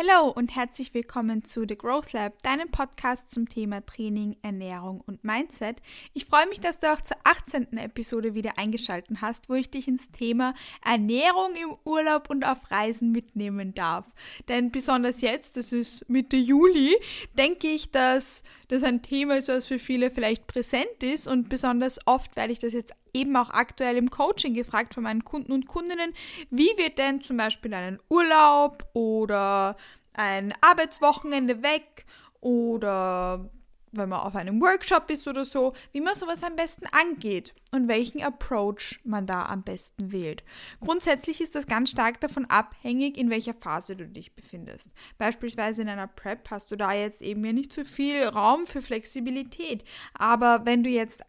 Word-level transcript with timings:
Hallo 0.00 0.30
und 0.30 0.56
herzlich 0.56 0.94
willkommen 0.94 1.44
zu 1.44 1.66
The 1.68 1.76
Growth 1.76 2.14
Lab, 2.14 2.42
deinem 2.42 2.70
Podcast 2.70 3.30
zum 3.30 3.50
Thema 3.50 3.84
Training, 3.84 4.34
Ernährung 4.40 5.02
und 5.06 5.24
Mindset. 5.24 5.76
Ich 6.14 6.24
freue 6.24 6.48
mich, 6.48 6.58
dass 6.58 6.78
du 6.78 6.90
auch 6.90 7.02
zur 7.02 7.18
18. 7.24 7.76
Episode 7.76 8.34
wieder 8.34 8.56
eingeschaltet 8.56 9.18
hast, 9.20 9.50
wo 9.50 9.54
ich 9.56 9.68
dich 9.68 9.88
ins 9.88 10.10
Thema 10.10 10.54
Ernährung 10.82 11.54
im 11.54 11.76
Urlaub 11.84 12.30
und 12.30 12.46
auf 12.46 12.70
Reisen 12.70 13.12
mitnehmen 13.12 13.74
darf. 13.74 14.06
Denn 14.48 14.70
besonders 14.70 15.20
jetzt, 15.20 15.58
das 15.58 15.70
ist 15.70 16.08
Mitte 16.08 16.38
Juli, 16.38 16.96
denke 17.36 17.68
ich, 17.68 17.90
dass 17.90 18.42
das 18.68 18.84
ein 18.84 19.02
Thema 19.02 19.36
ist, 19.36 19.48
was 19.48 19.66
für 19.66 19.78
viele 19.78 20.10
vielleicht 20.10 20.46
präsent 20.46 21.02
ist 21.02 21.28
und 21.28 21.50
besonders 21.50 21.98
oft 22.06 22.36
werde 22.36 22.54
ich 22.54 22.58
das 22.58 22.72
jetzt 22.72 22.94
eben 23.14 23.36
auch 23.36 23.50
aktuell 23.50 23.96
im 23.96 24.10
Coaching 24.10 24.54
gefragt 24.54 24.94
von 24.94 25.02
meinen 25.02 25.24
Kunden 25.24 25.52
und 25.52 25.66
Kundinnen, 25.66 26.12
wie 26.50 26.70
wird 26.76 26.98
denn 26.98 27.20
zum 27.20 27.36
Beispiel 27.36 27.72
einen 27.74 27.98
Urlaub 28.08 28.88
oder 28.92 29.76
ein 30.12 30.52
Arbeitswochenende 30.60 31.62
weg 31.62 32.04
oder 32.40 33.50
wenn 33.92 34.08
man 34.08 34.20
auf 34.20 34.36
einem 34.36 34.60
Workshop 34.60 35.10
ist 35.10 35.26
oder 35.26 35.44
so, 35.44 35.72
wie 35.92 36.00
man 36.00 36.14
sowas 36.14 36.42
am 36.42 36.56
besten 36.56 36.86
angeht 36.92 37.54
und 37.72 37.88
welchen 37.88 38.22
Approach 38.22 39.00
man 39.04 39.26
da 39.26 39.46
am 39.46 39.62
besten 39.62 40.12
wählt. 40.12 40.44
Grundsätzlich 40.80 41.40
ist 41.40 41.54
das 41.54 41.66
ganz 41.66 41.90
stark 41.90 42.20
davon 42.20 42.46
abhängig, 42.46 43.18
in 43.18 43.30
welcher 43.30 43.54
Phase 43.54 43.96
du 43.96 44.06
dich 44.06 44.34
befindest. 44.34 44.92
Beispielsweise 45.18 45.82
in 45.82 45.88
einer 45.88 46.06
Prep 46.06 46.50
hast 46.50 46.70
du 46.70 46.76
da 46.76 46.92
jetzt 46.92 47.22
eben 47.22 47.44
ja 47.44 47.52
nicht 47.52 47.72
so 47.72 47.84
viel 47.84 48.24
Raum 48.24 48.66
für 48.66 48.82
Flexibilität. 48.82 49.84
Aber 50.14 50.64
wenn 50.64 50.84
du 50.84 50.90
jetzt 50.90 51.22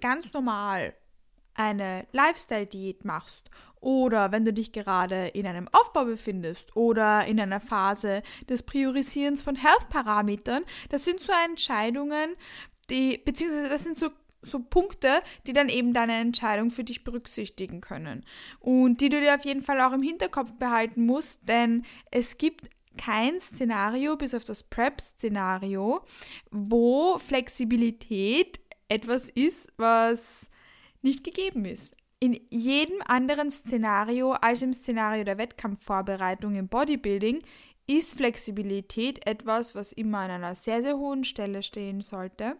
ganz 0.00 0.32
normal 0.32 0.94
eine 1.58 2.06
Lifestyle-Diät 2.12 3.04
machst 3.04 3.50
oder 3.80 4.32
wenn 4.32 4.44
du 4.44 4.52
dich 4.52 4.72
gerade 4.72 5.28
in 5.28 5.46
einem 5.46 5.68
Aufbau 5.72 6.04
befindest 6.04 6.74
oder 6.76 7.26
in 7.26 7.40
einer 7.40 7.60
Phase 7.60 8.22
des 8.48 8.62
Priorisierens 8.62 9.42
von 9.42 9.56
Health-Parametern, 9.56 10.64
das 10.88 11.04
sind 11.04 11.20
so 11.20 11.32
Entscheidungen, 11.44 12.36
die, 12.90 13.18
beziehungsweise 13.18 13.68
das 13.68 13.84
sind 13.84 13.98
so 13.98 14.08
so 14.40 14.60
Punkte, 14.60 15.20
die 15.48 15.52
dann 15.52 15.68
eben 15.68 15.92
deine 15.92 16.14
Entscheidung 16.14 16.70
für 16.70 16.84
dich 16.84 17.02
berücksichtigen 17.02 17.80
können. 17.80 18.24
Und 18.60 19.00
die 19.00 19.08
du 19.08 19.20
dir 19.20 19.34
auf 19.34 19.44
jeden 19.44 19.62
Fall 19.62 19.80
auch 19.80 19.92
im 19.92 20.00
Hinterkopf 20.00 20.52
behalten 20.52 21.04
musst, 21.04 21.40
denn 21.48 21.84
es 22.12 22.38
gibt 22.38 22.70
kein 22.96 23.40
Szenario, 23.40 24.16
bis 24.16 24.34
auf 24.34 24.44
das 24.44 24.62
Prep-Szenario, 24.62 26.04
wo 26.52 27.18
Flexibilität 27.18 28.60
etwas 28.88 29.28
ist, 29.28 29.72
was 29.76 30.50
nicht 31.02 31.24
gegeben 31.24 31.64
ist. 31.64 31.96
In 32.20 32.40
jedem 32.50 33.00
anderen 33.06 33.50
Szenario 33.50 34.32
als 34.32 34.62
im 34.62 34.74
Szenario 34.74 35.24
der 35.24 35.38
Wettkampfvorbereitung 35.38 36.56
im 36.56 36.68
Bodybuilding 36.68 37.42
ist 37.86 38.16
Flexibilität 38.16 39.26
etwas, 39.26 39.74
was 39.74 39.92
immer 39.92 40.18
an 40.18 40.32
einer 40.32 40.54
sehr, 40.54 40.82
sehr 40.82 40.98
hohen 40.98 41.24
Stelle 41.24 41.62
stehen 41.62 42.00
sollte. 42.00 42.56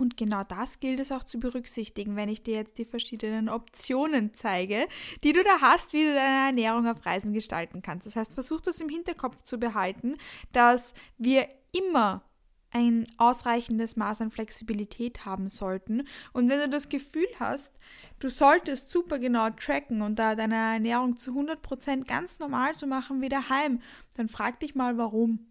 Und 0.00 0.16
genau 0.16 0.42
das 0.44 0.80
gilt 0.80 0.98
es 0.98 1.12
auch 1.12 1.24
zu 1.24 1.38
berücksichtigen, 1.38 2.16
wenn 2.16 2.30
ich 2.30 2.42
dir 2.42 2.54
jetzt 2.54 2.78
die 2.78 2.86
verschiedenen 2.86 3.50
Optionen 3.50 4.32
zeige, 4.32 4.88
die 5.22 5.34
du 5.34 5.44
da 5.44 5.60
hast, 5.60 5.92
wie 5.92 6.04
du 6.04 6.14
deine 6.14 6.46
Ernährung 6.46 6.86
auf 6.88 7.04
Reisen 7.04 7.34
gestalten 7.34 7.82
kannst. 7.82 8.06
Das 8.06 8.16
heißt, 8.16 8.32
versuch 8.32 8.62
das 8.62 8.80
im 8.80 8.88
Hinterkopf 8.88 9.42
zu 9.42 9.58
behalten, 9.58 10.16
dass 10.52 10.94
wir 11.18 11.48
immer 11.72 12.24
ein 12.72 13.06
ausreichendes 13.16 13.96
Maß 13.96 14.20
an 14.20 14.30
Flexibilität 14.30 15.24
haben 15.24 15.48
sollten. 15.48 16.06
Und 16.32 16.48
wenn 16.48 16.60
du 16.60 16.68
das 16.68 16.88
Gefühl 16.88 17.26
hast, 17.38 17.72
du 18.20 18.28
solltest 18.28 18.90
super 18.90 19.18
genau 19.18 19.50
tracken 19.50 20.02
und 20.02 20.18
da 20.18 20.34
deine 20.34 20.54
Ernährung 20.54 21.16
zu 21.16 21.32
100% 21.32 22.06
ganz 22.06 22.38
normal 22.38 22.74
so 22.74 22.86
machen 22.86 23.20
wie 23.20 23.28
daheim, 23.28 23.80
dann 24.14 24.28
frag 24.28 24.60
dich 24.60 24.74
mal, 24.74 24.98
warum. 24.98 25.46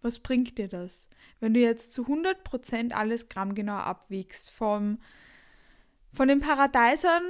Was 0.00 0.18
bringt 0.18 0.58
dir 0.58 0.68
das? 0.68 1.08
Wenn 1.38 1.54
du 1.54 1.60
jetzt 1.60 1.92
zu 1.92 2.06
100% 2.06 2.92
alles 2.92 3.28
grammgenau 3.28 3.76
abwiegst, 3.76 4.50
vom, 4.50 4.98
von 6.12 6.26
den 6.26 6.40
Paradeisern 6.40 7.22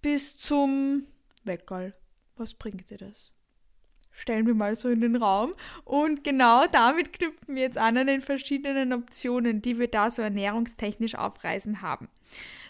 bis 0.00 0.36
zum 0.38 1.06
Weckerl, 1.44 1.94
was 2.36 2.54
bringt 2.54 2.88
dir 2.88 2.98
das? 2.98 3.32
Stellen 4.14 4.46
wir 4.46 4.54
mal 4.54 4.76
so 4.76 4.88
in 4.88 5.00
den 5.00 5.16
Raum. 5.16 5.54
Und 5.84 6.24
genau 6.24 6.66
damit 6.66 7.12
knüpfen 7.12 7.54
wir 7.54 7.62
jetzt 7.62 7.78
an 7.78 7.96
an 7.98 8.06
den 8.06 8.22
verschiedenen 8.22 8.92
Optionen, 8.92 9.60
die 9.60 9.78
wir 9.78 9.88
da 9.88 10.10
so 10.10 10.22
ernährungstechnisch 10.22 11.14
aufreisen 11.14 11.82
haben. 11.82 12.08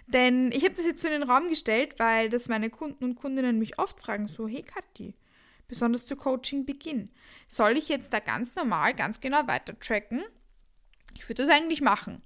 Denn 0.06 0.52
ich 0.52 0.64
habe 0.64 0.74
das 0.74 0.86
jetzt 0.86 1.00
so 1.00 1.08
in 1.08 1.20
den 1.20 1.30
Raum 1.30 1.48
gestellt, 1.48 1.94
weil 1.98 2.28
das 2.28 2.48
meine 2.48 2.70
Kunden 2.70 3.04
und 3.04 3.14
Kundinnen 3.14 3.58
mich 3.58 3.78
oft 3.78 4.00
fragen, 4.00 4.26
so, 4.26 4.46
hey 4.46 4.62
Kathi, 4.62 5.14
besonders 5.68 6.04
zu 6.04 6.16
Coaching-Beginn, 6.16 7.10
soll 7.48 7.76
ich 7.76 7.88
jetzt 7.88 8.12
da 8.12 8.20
ganz 8.20 8.54
normal, 8.54 8.94
ganz 8.94 9.20
genau 9.20 9.46
weiter 9.46 9.78
tracken? 9.78 10.22
Ich 11.16 11.28
würde 11.28 11.42
das 11.42 11.50
eigentlich 11.50 11.80
machen. 11.80 12.22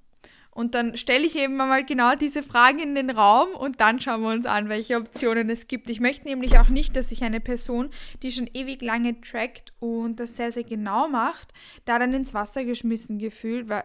Und 0.59 0.75
dann 0.75 0.97
stelle 0.97 1.25
ich 1.25 1.37
eben 1.37 1.57
mal 1.57 1.85
genau 1.85 2.17
diese 2.17 2.43
Fragen 2.43 2.81
in 2.81 2.97
den 2.97 3.11
Raum 3.11 3.51
und 3.51 3.81
dann 3.81 4.01
schauen 4.01 4.23
wir 4.23 4.31
uns 4.31 4.45
an, 4.45 4.69
welche 4.69 4.97
Optionen 4.97 5.49
es 5.51 5.69
gibt. 5.69 5.89
Ich 5.89 6.01
möchte 6.01 6.27
nämlich 6.27 6.59
auch 6.59 6.69
nicht, 6.69 6.97
dass 6.97 7.11
sich 7.11 7.23
eine 7.23 7.39
Person, 7.39 7.91
die 8.25 8.33
schon 8.33 8.51
ewig 8.53 8.83
lange 8.83 9.21
trackt 9.21 9.73
und 9.79 10.19
das 10.19 10.35
sehr, 10.35 10.51
sehr 10.51 10.65
genau 10.65 11.07
macht, 11.07 11.53
da 11.85 12.01
dann 12.01 12.13
ins 12.13 12.35
Wasser 12.35 12.65
geschmissen 12.65 13.21
gefühlt, 13.21 13.69
weil 13.69 13.85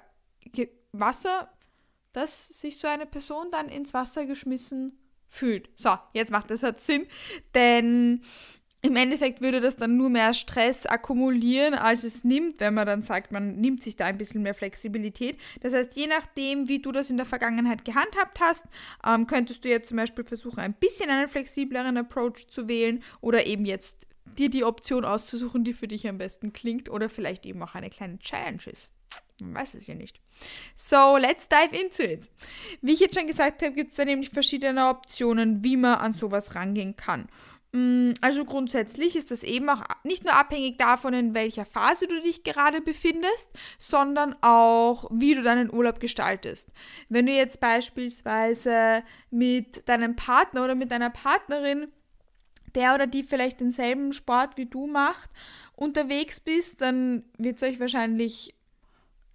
Wasser, 0.94 1.48
dass 2.12 2.48
sich 2.48 2.80
so 2.80 2.88
eine 2.88 3.06
Person 3.06 3.52
dann 3.52 3.70
ins 3.70 3.94
Wasser 3.94 4.26
geschmissen 4.26 4.98
fühlt. 5.28 5.70
So, 5.76 5.92
jetzt 6.14 6.32
macht 6.32 6.50
das 6.50 6.64
halt 6.64 6.82
Sinn, 6.82 7.06
denn 7.54 8.24
im 8.84 8.98
Endeffekt 8.98 9.40
würde 9.40 9.62
das 9.62 9.78
dann 9.78 9.96
nur 9.96 10.10
mehr 10.10 10.34
Stress 10.34 10.86
akkumulieren, 10.86 11.74
als 11.74 12.04
es 12.04 12.26
nimmt, 12.26 12.60
wenn 12.60 12.74
man 12.74 12.86
dann 12.86 13.02
sagt, 13.02 13.32
man 13.32 13.56
nimmt 13.56 13.82
sich 13.82 13.96
da 13.96 14.06
ein 14.06 14.18
bisschen 14.18 14.44
mehr 14.44 14.54
Flexibilität. 14.54 15.38
Das 15.62 15.74
heißt, 15.74 15.96
je 15.96 16.08
nachdem, 16.08 16.68
wie 16.68 16.80
du 16.80 16.92
das 16.92 17.10
in 17.10 17.16
der 17.16 17.26
Vergangenheit 17.26 17.86
gehandhabt 17.86 18.42
hast, 18.42 18.66
ähm, 19.08 19.26
könntest 19.26 19.64
du 19.64 19.70
jetzt 19.70 19.88
zum 19.88 19.98
Beispiel 19.98 20.26
versuchen, 20.26 20.60
ein 20.60 20.74
bisschen 20.74 21.10
einen 21.10 21.30
flexibleren 21.30 21.96
Approach 21.96 22.48
zu 22.50 22.68
wählen 22.68 23.02
oder 23.22 23.46
eben 23.46 23.66
jetzt 23.66 24.06
dir 24.38 24.50
die 24.50 24.66
Option 24.66 25.06
auszusuchen, 25.06 25.64
die 25.64 25.74
für 25.74 25.88
dich 25.88 26.06
am 26.06 26.18
besten 26.18 26.52
klingt 26.52 26.90
oder 26.90 27.08
vielleicht 27.08 27.46
eben 27.46 27.64
auch 27.64 27.76
eine 27.76 27.90
kleine 27.90 28.20
Challenge 28.20 28.64
ist. 28.66 28.92
Man 29.40 29.56
weiß 29.56 29.76
es 29.76 29.88
ja 29.88 29.96
nicht. 29.96 30.20
So, 30.76 31.18
let's 31.18 31.48
dive 31.48 31.74
into 31.74 32.04
it. 32.04 32.30
Wie 32.82 32.94
ich 32.94 33.00
jetzt 33.00 33.18
schon 33.18 33.28
gesagt 33.28 33.62
habe, 33.62 33.74
gibt 33.74 33.92
es 33.92 33.98
da 33.98 34.04
nämlich 34.04 34.30
verschiedene 34.30 34.90
Optionen, 34.90 35.64
wie 35.64 35.78
man 35.78 35.96
an 35.96 36.12
sowas 36.12 36.56
rangehen 36.56 36.98
kann. 36.98 37.30
Mm, 37.74 38.12
also 38.22 38.46
grundsätzlich 38.46 39.16
ist 39.16 39.32
das 39.32 39.42
eben 39.42 39.68
auch 39.68 39.82
nicht 40.04 40.24
nur 40.24 40.36
abhängig 40.36 40.78
davon, 40.78 41.14
in 41.14 41.34
welcher 41.34 41.66
Phase 41.66 42.08
du 42.08 42.22
dich 42.22 42.44
gerade 42.44 42.82
befindest, 42.82 43.50
sondern 43.80 44.36
auch, 44.42 45.10
wie 45.12 45.34
du 45.34 45.42
deinen 45.42 45.74
Urlaub 45.74 46.00
gestaltest. 46.00 46.70
Wenn 47.10 47.26
du 47.26 47.34
jetzt 47.34 47.60
beispielsweise 47.60 49.04
mit 49.32 49.90
deinem 49.90 50.16
Partner 50.16 50.64
oder 50.64 50.76
mit 50.76 50.92
deiner 50.92 51.10
Partnerin, 51.10 51.88
der 52.76 52.94
oder 52.94 53.08
die 53.08 53.24
vielleicht 53.24 53.60
denselben 53.60 54.14
Sport 54.14 54.58
wie 54.58 54.68
du 54.68 54.86
macht, 54.86 55.30
unterwegs 55.76 56.40
bist, 56.40 56.82
dann 56.82 57.24
wird 57.40 57.58
es 57.58 57.64
euch 57.64 57.80
wahrscheinlich 57.80 58.54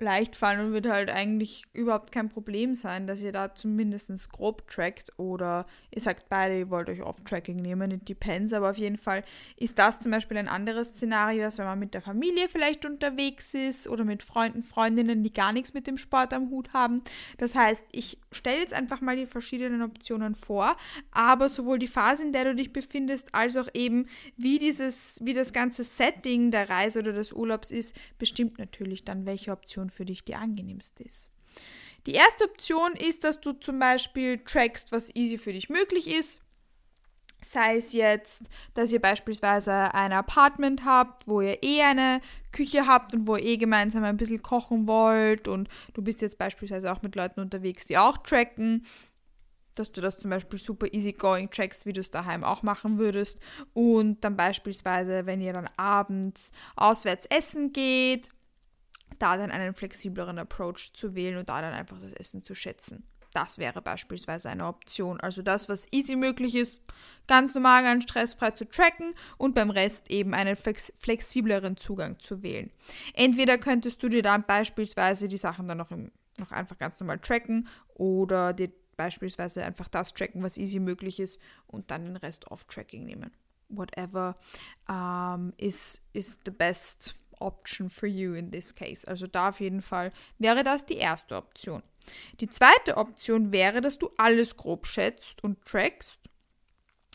leicht 0.00 0.36
fallen 0.36 0.60
und 0.60 0.72
wird 0.72 0.86
halt 0.86 1.10
eigentlich 1.10 1.64
überhaupt 1.72 2.12
kein 2.12 2.28
Problem 2.28 2.74
sein, 2.74 3.06
dass 3.06 3.20
ihr 3.20 3.32
da 3.32 3.54
zumindest 3.54 4.30
grob 4.30 4.68
trackt 4.68 5.12
oder 5.16 5.66
ihr 5.90 6.00
sagt 6.00 6.28
beide, 6.28 6.58
ihr 6.58 6.70
wollt 6.70 6.88
euch 6.88 7.02
Off-Tracking 7.02 7.56
nehmen, 7.56 7.90
it 7.90 8.08
depends, 8.08 8.52
aber 8.52 8.70
auf 8.70 8.78
jeden 8.78 8.96
Fall 8.96 9.24
ist 9.56 9.78
das 9.78 10.00
zum 10.00 10.12
Beispiel 10.12 10.36
ein 10.36 10.48
anderes 10.48 10.88
Szenario, 10.88 11.44
als 11.44 11.58
wenn 11.58 11.66
man 11.66 11.78
mit 11.78 11.94
der 11.94 12.02
Familie 12.02 12.48
vielleicht 12.48 12.84
unterwegs 12.84 13.54
ist 13.54 13.88
oder 13.88 14.04
mit 14.04 14.22
Freunden, 14.22 14.62
Freundinnen, 14.62 15.22
die 15.22 15.32
gar 15.32 15.52
nichts 15.52 15.74
mit 15.74 15.86
dem 15.86 15.98
Sport 15.98 16.32
am 16.32 16.50
Hut 16.50 16.72
haben. 16.72 17.02
Das 17.38 17.54
heißt, 17.54 17.84
ich 17.92 18.18
stelle 18.32 18.60
jetzt 18.60 18.74
einfach 18.74 19.00
mal 19.00 19.16
die 19.16 19.26
verschiedenen 19.26 19.82
Optionen 19.82 20.34
vor, 20.34 20.76
aber 21.10 21.48
sowohl 21.48 21.78
die 21.78 21.88
Phase, 21.88 22.24
in 22.24 22.32
der 22.32 22.44
du 22.44 22.54
dich 22.54 22.72
befindest, 22.72 23.34
als 23.34 23.56
auch 23.56 23.68
eben, 23.74 24.06
wie 24.36 24.58
dieses, 24.58 25.18
wie 25.22 25.34
das 25.34 25.52
ganze 25.52 25.84
Setting 25.84 26.50
der 26.50 26.70
Reise 26.70 27.00
oder 27.00 27.12
des 27.12 27.32
Urlaubs 27.32 27.70
ist, 27.70 27.94
bestimmt 28.18 28.58
natürlich 28.58 29.04
dann, 29.04 29.26
welche 29.26 29.52
Option 29.52 29.87
Option 29.88 29.90
für 29.90 30.04
dich 30.04 30.24
die 30.24 30.34
angenehmste 30.34 31.04
ist. 31.04 31.30
Die 32.06 32.12
erste 32.12 32.44
Option 32.44 32.92
ist, 32.94 33.24
dass 33.24 33.40
du 33.40 33.52
zum 33.52 33.78
Beispiel 33.78 34.38
trackst, 34.38 34.92
was 34.92 35.14
easy 35.14 35.38
für 35.38 35.52
dich 35.52 35.68
möglich 35.68 36.08
ist. 36.08 36.40
Sei 37.40 37.76
es 37.76 37.92
jetzt, 37.92 38.42
dass 38.74 38.92
ihr 38.92 39.00
beispielsweise 39.00 39.94
ein 39.94 40.12
Apartment 40.12 40.84
habt, 40.84 41.26
wo 41.28 41.40
ihr 41.40 41.62
eh 41.62 41.82
eine 41.82 42.20
Küche 42.50 42.86
habt 42.86 43.14
und 43.14 43.28
wo 43.28 43.36
ihr 43.36 43.44
eh 43.44 43.56
gemeinsam 43.56 44.02
ein 44.04 44.16
bisschen 44.16 44.42
kochen 44.42 44.88
wollt 44.88 45.46
und 45.46 45.68
du 45.94 46.02
bist 46.02 46.20
jetzt 46.20 46.38
beispielsweise 46.38 46.92
auch 46.92 47.02
mit 47.02 47.14
Leuten 47.14 47.40
unterwegs, 47.40 47.86
die 47.86 47.96
auch 47.96 48.18
tracken, 48.18 48.84
dass 49.76 49.92
du 49.92 50.00
das 50.00 50.18
zum 50.18 50.30
Beispiel 50.30 50.58
super 50.58 50.92
easy 50.92 51.12
going 51.12 51.48
trackst, 51.50 51.86
wie 51.86 51.92
du 51.92 52.00
es 52.00 52.10
daheim 52.10 52.42
auch 52.42 52.64
machen 52.64 52.98
würdest 52.98 53.38
und 53.72 54.24
dann 54.24 54.36
beispielsweise, 54.36 55.26
wenn 55.26 55.40
ihr 55.40 55.52
dann 55.52 55.70
abends 55.76 56.50
auswärts 56.74 57.26
essen 57.26 57.72
geht, 57.72 58.30
da 59.18 59.36
dann 59.36 59.50
einen 59.50 59.74
flexibleren 59.74 60.38
Approach 60.38 60.92
zu 60.94 61.14
wählen 61.14 61.38
und 61.38 61.48
da 61.48 61.60
dann 61.60 61.74
einfach 61.74 61.98
das 62.00 62.12
Essen 62.12 62.44
zu 62.44 62.54
schätzen. 62.54 63.04
Das 63.32 63.58
wäre 63.58 63.82
beispielsweise 63.82 64.48
eine 64.48 64.66
Option. 64.66 65.20
Also 65.20 65.42
das, 65.42 65.68
was 65.68 65.86
easy 65.92 66.16
möglich 66.16 66.54
ist, 66.54 66.80
ganz 67.26 67.54
normal, 67.54 67.82
ganz 67.82 68.04
stressfrei 68.04 68.52
zu 68.52 68.66
tracken 68.66 69.14
und 69.36 69.54
beim 69.54 69.70
Rest 69.70 70.10
eben 70.10 70.32
einen 70.32 70.56
flex 70.56 70.92
flexibleren 70.98 71.76
Zugang 71.76 72.18
zu 72.18 72.42
wählen. 72.42 72.70
Entweder 73.14 73.58
könntest 73.58 74.02
du 74.02 74.08
dir 74.08 74.22
dann 74.22 74.44
beispielsweise 74.44 75.28
die 75.28 75.36
Sachen 75.36 75.68
dann 75.68 75.78
noch, 75.78 75.90
im, 75.90 76.10
noch 76.38 76.52
einfach 76.52 76.78
ganz 76.78 76.98
normal 77.00 77.18
tracken 77.18 77.68
oder 77.94 78.54
dir 78.54 78.70
beispielsweise 78.96 79.64
einfach 79.64 79.88
das 79.88 80.14
tracken, 80.14 80.42
was 80.42 80.56
easy 80.56 80.80
möglich 80.80 81.20
ist 81.20 81.38
und 81.66 81.90
dann 81.90 82.04
den 82.04 82.16
Rest 82.16 82.50
off-Tracking 82.50 83.04
nehmen. 83.04 83.30
Whatever 83.68 84.34
um, 84.88 85.52
is, 85.58 86.00
is 86.14 86.40
the 86.44 86.50
best 86.50 87.14
option 87.40 87.90
for 87.90 88.08
you 88.08 88.34
in 88.34 88.50
this 88.50 88.74
case. 88.74 89.06
Also 89.06 89.26
da 89.26 89.50
auf 89.50 89.60
jeden 89.60 89.82
Fall 89.82 90.12
wäre 90.38 90.62
das 90.62 90.86
die 90.86 90.96
erste 90.96 91.36
Option. 91.36 91.82
Die 92.40 92.48
zweite 92.48 92.96
Option 92.96 93.52
wäre, 93.52 93.80
dass 93.80 93.98
du 93.98 94.10
alles 94.16 94.56
grob 94.56 94.86
schätzt 94.86 95.42
und 95.44 95.64
trackst 95.64 96.18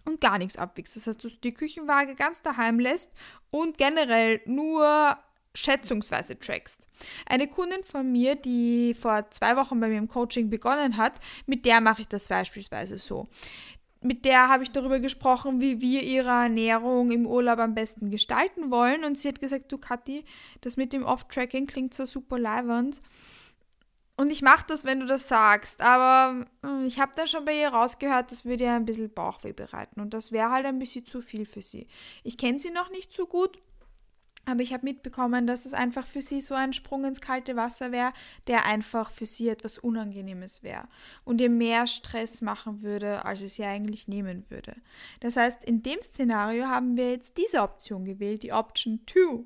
und 0.06 0.22
gar 0.22 0.38
nichts 0.38 0.58
abwiegst. 0.58 0.96
Das 0.96 1.08
heißt, 1.08 1.24
dass 1.24 1.34
du 1.34 1.40
die 1.40 1.54
Küchenwaage 1.54 2.16
ganz 2.16 2.42
daheim 2.42 2.80
lässt 2.80 3.12
und 3.50 3.78
generell 3.78 4.42
nur 4.46 5.18
schätzungsweise 5.56 6.38
trackst. 6.40 6.88
Eine 7.28 7.48
Kundin 7.48 7.84
von 7.84 8.12
mir, 8.12 8.36
die 8.36 8.96
vor 8.96 9.30
zwei 9.32 9.56
Wochen 9.56 9.80
bei 9.80 9.88
mir 9.88 10.00
im 10.00 10.08
Coaching 10.08 10.50
begonnen 10.50 10.98
hat, 10.98 11.14
mit 11.46 11.66
der 11.66 11.80
mache 11.80 12.02
ich 12.02 12.08
das 12.08 12.28
beispielsweise 12.28 12.98
so. 12.98 13.28
Mit 14.04 14.26
der 14.26 14.50
habe 14.50 14.64
ich 14.64 14.72
darüber 14.72 15.00
gesprochen, 15.00 15.62
wie 15.62 15.82
wir 15.82 16.04
ihre 16.04 16.30
Ernährung 16.30 17.12
im 17.12 17.26
Urlaub 17.26 17.60
am 17.60 17.74
besten 17.74 18.12
gestalten 18.12 18.70
wollen. 18.72 19.04
Und 19.04 19.18
sie 19.18 19.30
hat 19.30 19.40
gesagt, 19.40 19.72
du 19.72 19.78
Kathi, 19.78 20.26
das 20.62 20.78
mit 20.78 20.94
dem 20.94 21.04
Off-Tracking 21.04 21.68
klingt 21.68 21.94
so 21.94 22.06
super 22.06 22.38
leibend. 22.38 23.02
Und 24.16 24.32
ich 24.32 24.44
mache 24.44 24.66
das, 24.68 24.86
wenn 24.86 25.00
du 25.00 25.06
das 25.06 25.28
sagst. 25.28 25.82
Aber 25.82 26.46
hm, 26.64 26.86
ich 26.86 27.00
habe 27.00 27.14
dann 27.16 27.28
schon 27.28 27.46
bei 27.46 27.60
ihr 27.60 27.70
rausgehört, 27.70 28.32
das 28.32 28.46
würde 28.46 28.66
ihr 28.66 28.74
ein 28.74 28.86
bisschen 28.86 29.14
Bauchweh 29.14 29.54
bereiten. 29.54 30.00
Und 30.02 30.14
das 30.14 30.32
wäre 30.32 30.52
halt 30.52 30.66
ein 30.66 30.80
bisschen 30.80 31.06
zu 31.06 31.22
viel 31.22 31.46
für 31.46 31.62
sie. 31.62 31.88
Ich 32.24 32.38
kenne 32.38 32.60
sie 32.60 32.72
noch 32.72 32.92
nicht 32.92 33.12
so 33.12 33.26
gut. 33.26 33.60
Aber 34.46 34.62
ich 34.62 34.74
habe 34.74 34.86
mitbekommen, 34.86 35.48
dass 35.48 35.66
es 35.66 35.74
einfach 35.74 36.06
für 36.06 36.22
sie 36.22 36.42
so 36.42 36.54
ein 36.54 36.74
Sprung 36.74 37.06
ins 37.06 37.22
kalte 37.22 37.56
Wasser 37.56 37.92
wäre, 37.94 38.12
der 38.48 38.66
einfach 38.66 39.12
für 39.12 39.26
sie 39.26 39.48
etwas 39.48 39.78
Unangenehmes 39.78 40.64
wäre 40.64 40.88
und 41.24 41.40
ihr 41.40 41.50
mehr 41.50 41.88
Stress 41.88 42.42
machen 42.42 42.82
würde, 42.82 43.24
als 43.24 43.42
es 43.42 43.58
ihr 43.58 43.68
eigentlich 43.68 44.08
nehmen 44.08 44.46
würde. 44.50 44.76
Das 45.22 45.38
heißt, 45.38 45.64
in 45.64 45.82
dem 45.82 46.02
Szenario 46.02 46.66
haben 46.66 46.98
wir 46.98 47.12
jetzt 47.12 47.38
diese 47.38 47.62
Option 47.62 48.04
gewählt, 48.04 48.44
die 48.44 48.54
Option 48.54 49.00
2 49.12 49.46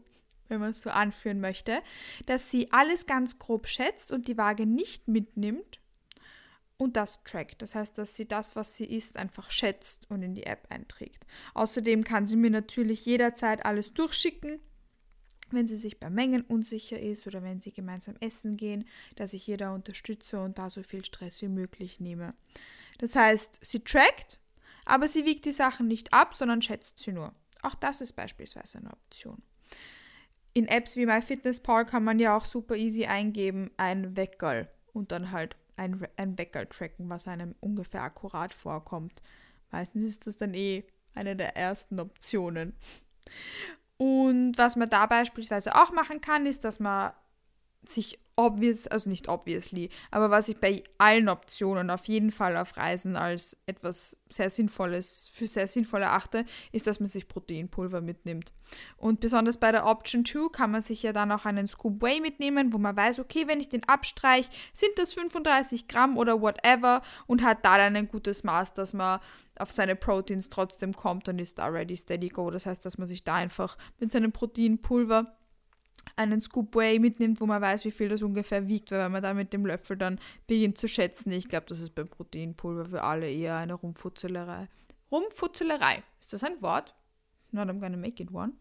wenn 0.50 0.62
man 0.62 0.72
es 0.72 0.82
so 0.82 0.90
anführen 0.90 1.42
möchte, 1.42 1.82
dass 2.26 2.50
sie 2.50 2.72
alles 2.72 3.06
ganz 3.06 3.38
grob 3.38 3.68
schätzt 3.68 4.14
und 4.14 4.30
die 4.30 4.38
Waage 4.38 4.66
nicht 4.66 5.10
mitnimmt 5.10 5.82
und 6.78 6.96
das 6.96 7.24
trackt. 7.24 7.62
Das 7.62 7.76
heißt, 7.76 7.98
dass 7.98 8.16
sie 8.16 8.28
das, 8.28 8.56
was 8.56 8.76
sie 8.76 8.86
isst, 8.86 9.18
einfach 9.18 9.52
schätzt 9.52 10.10
und 10.10 10.22
in 10.22 10.36
die 10.36 10.46
App 10.46 10.68
einträgt. 10.70 11.26
Außerdem 11.54 12.04
kann 12.04 12.28
sie 12.28 12.36
mir 12.36 12.52
natürlich 12.52 13.06
jederzeit 13.06 13.66
alles 13.66 13.94
durchschicken, 13.94 14.60
wenn 15.54 15.68
sie 15.68 15.78
sich 15.78 16.00
bei 16.00 16.10
Mengen 16.10 16.42
unsicher 16.42 17.00
ist 17.00 17.28
oder 17.28 17.44
wenn 17.44 17.60
sie 17.60 17.72
gemeinsam 17.72 18.16
essen 18.20 18.58
gehen, 18.58 18.86
dass 19.16 19.34
ich 19.34 19.48
ihr 19.48 19.58
da 19.58 19.74
unterstütze 19.74 20.40
und 20.40 20.58
da 20.58 20.70
so 20.70 20.84
viel 20.84 21.06
Stress 21.06 21.42
wie 21.42 21.48
möglich 21.48 22.00
nehme. 22.00 22.34
Das 23.00 23.16
heißt, 23.16 23.60
sie 23.62 23.80
trackt, 23.80 24.40
aber 24.86 25.08
sie 25.08 25.26
wiegt 25.26 25.46
die 25.46 25.52
Sachen 25.52 25.88
nicht 25.88 26.14
ab, 26.14 26.36
sondern 26.36 26.62
schätzt 26.62 27.00
sie 27.00 27.12
nur. 27.12 27.34
Auch 27.62 27.76
das 27.76 28.02
ist 28.02 28.14
beispielsweise 28.14 28.80
eine 28.80 28.92
Option 28.92 29.42
in 30.58 30.68
Apps 30.68 30.96
wie 30.96 31.06
MyFitnessPal 31.06 31.86
kann 31.86 32.04
man 32.04 32.18
ja 32.18 32.36
auch 32.36 32.46
super 32.46 32.76
easy 32.76 33.06
eingeben, 33.06 33.70
ein 33.78 34.18
Weckerl 34.18 34.68
und 34.92 35.12
dann 35.12 35.32
halt 35.32 35.56
ein, 35.76 36.02
ein 36.18 36.36
Weckerl 36.40 36.66
tracken, 36.66 37.08
was 37.10 37.28
einem 37.28 37.54
ungefähr 37.60 38.02
akkurat 38.02 38.56
vorkommt. 38.56 39.22
Meistens 39.70 40.08
ist 40.08 40.26
das 40.26 40.38
dann 40.38 40.56
eh 40.56 40.84
eine 41.14 41.36
der 41.36 41.56
ersten 41.56 42.00
Optionen. 42.00 42.74
Und 43.98 44.58
was 44.58 44.76
man 44.76 44.90
da 44.90 45.06
beispielsweise 45.08 45.76
auch 45.76 45.92
machen 45.92 46.22
kann, 46.22 46.46
ist, 46.46 46.64
dass 46.64 46.80
man 46.80 47.14
sich 47.86 48.20
obvious, 48.38 48.86
also 48.86 49.10
nicht 49.10 49.30
obviously, 49.30 49.90
aber 50.12 50.30
was 50.30 50.48
ich 50.48 50.60
bei 50.60 50.84
allen 51.00 51.28
Optionen 51.28 51.90
auf 51.90 52.06
jeden 52.06 52.32
Fall 52.32 52.56
auf 52.56 52.78
Reisen 52.78 53.16
als 53.16 53.58
etwas 53.66 54.16
sehr 54.30 54.52
Sinnvolles, 54.52 55.30
für 55.34 55.48
sehr 55.48 55.68
sinnvoll 55.68 56.04
erachte, 56.04 56.46
ist, 56.72 56.86
dass 56.86 57.00
man 57.00 57.10
sich 57.10 57.28
Proteinpulver 57.28 58.00
mitnimmt. 58.00 58.54
Und 58.98 59.22
besonders 59.22 59.58
bei 59.58 59.72
der 59.72 59.88
Option 59.88 60.24
2 60.24 60.50
kann 60.52 60.70
man 60.70 60.82
sich 60.82 61.02
ja 61.02 61.14
dann 61.14 61.32
auch 61.32 61.46
einen 61.46 61.68
Scoop 61.68 62.02
Whey 62.02 62.22
mitnehmen, 62.22 62.74
wo 62.74 62.78
man 62.78 62.96
weiß, 62.96 63.20
okay, 63.20 63.48
wenn 63.48 63.60
ich 63.60 63.70
den 63.70 63.84
abstreiche, 63.86 64.52
sind 64.72 64.92
das 64.98 65.14
35 65.14 65.88
Gramm 65.88 66.18
oder 66.18 66.40
whatever 66.40 67.02
und 67.26 67.44
hat 67.44 67.66
da 67.66 67.78
dann 67.78 67.96
ein 67.96 68.08
gutes 68.08 68.44
Maß, 68.44 68.74
dass 68.74 68.94
man 68.94 69.20
auf 69.58 69.72
seine 69.72 69.96
Proteins 69.96 70.50
trotzdem 70.50 70.94
kommt 70.94 71.28
und 71.28 71.40
ist 71.40 71.58
da 71.58 71.68
ready, 71.68 71.98
steady 71.98 72.30
go. 72.30 72.52
Das 72.52 72.68
heißt, 72.68 72.86
dass 72.86 73.00
man 73.00 73.08
sich 73.08 73.24
da 73.24 73.34
einfach 73.34 73.78
mit 74.00 74.12
seinem 74.12 74.32
Proteinpulver 74.32 75.34
einen 76.16 76.42
Scoop 76.42 76.76
Whey 76.76 77.00
mitnimmt, 77.00 77.42
wo 77.42 77.46
man 77.46 77.62
weiß, 77.62 77.86
wie 77.86 77.92
viel 77.92 78.10
das 78.10 78.22
ungefähr 78.22 78.68
wiegt, 78.68 78.92
weil 78.92 79.00
wenn 79.00 79.12
man 79.12 79.24
da 79.24 79.34
mit 79.34 79.54
dem 79.54 79.66
Löffel 79.66 79.98
dann 79.98 80.20
beginnt 80.48 80.78
zu 80.78 80.88
schätzen, 80.88 81.32
ich 81.32 81.48
glaube, 81.48 81.66
das 81.68 81.80
ist 81.80 81.96
beim 81.96 82.08
Proteinpulver 82.08 82.86
für 82.86 83.04
alle 83.04 83.30
eher 83.30 83.58
eine 83.58 83.74
Rumfutzelerei. 83.74 84.68
Rumfutzelerei, 85.12 86.04
ist 86.20 86.34
das 86.34 86.44
ein 86.44 86.62
Wort? 86.62 86.94
Not 87.52 87.70
I'm 87.70 87.80
gonna 87.80 87.98
make 87.98 88.22
it 88.22 88.34
one. 88.34 88.54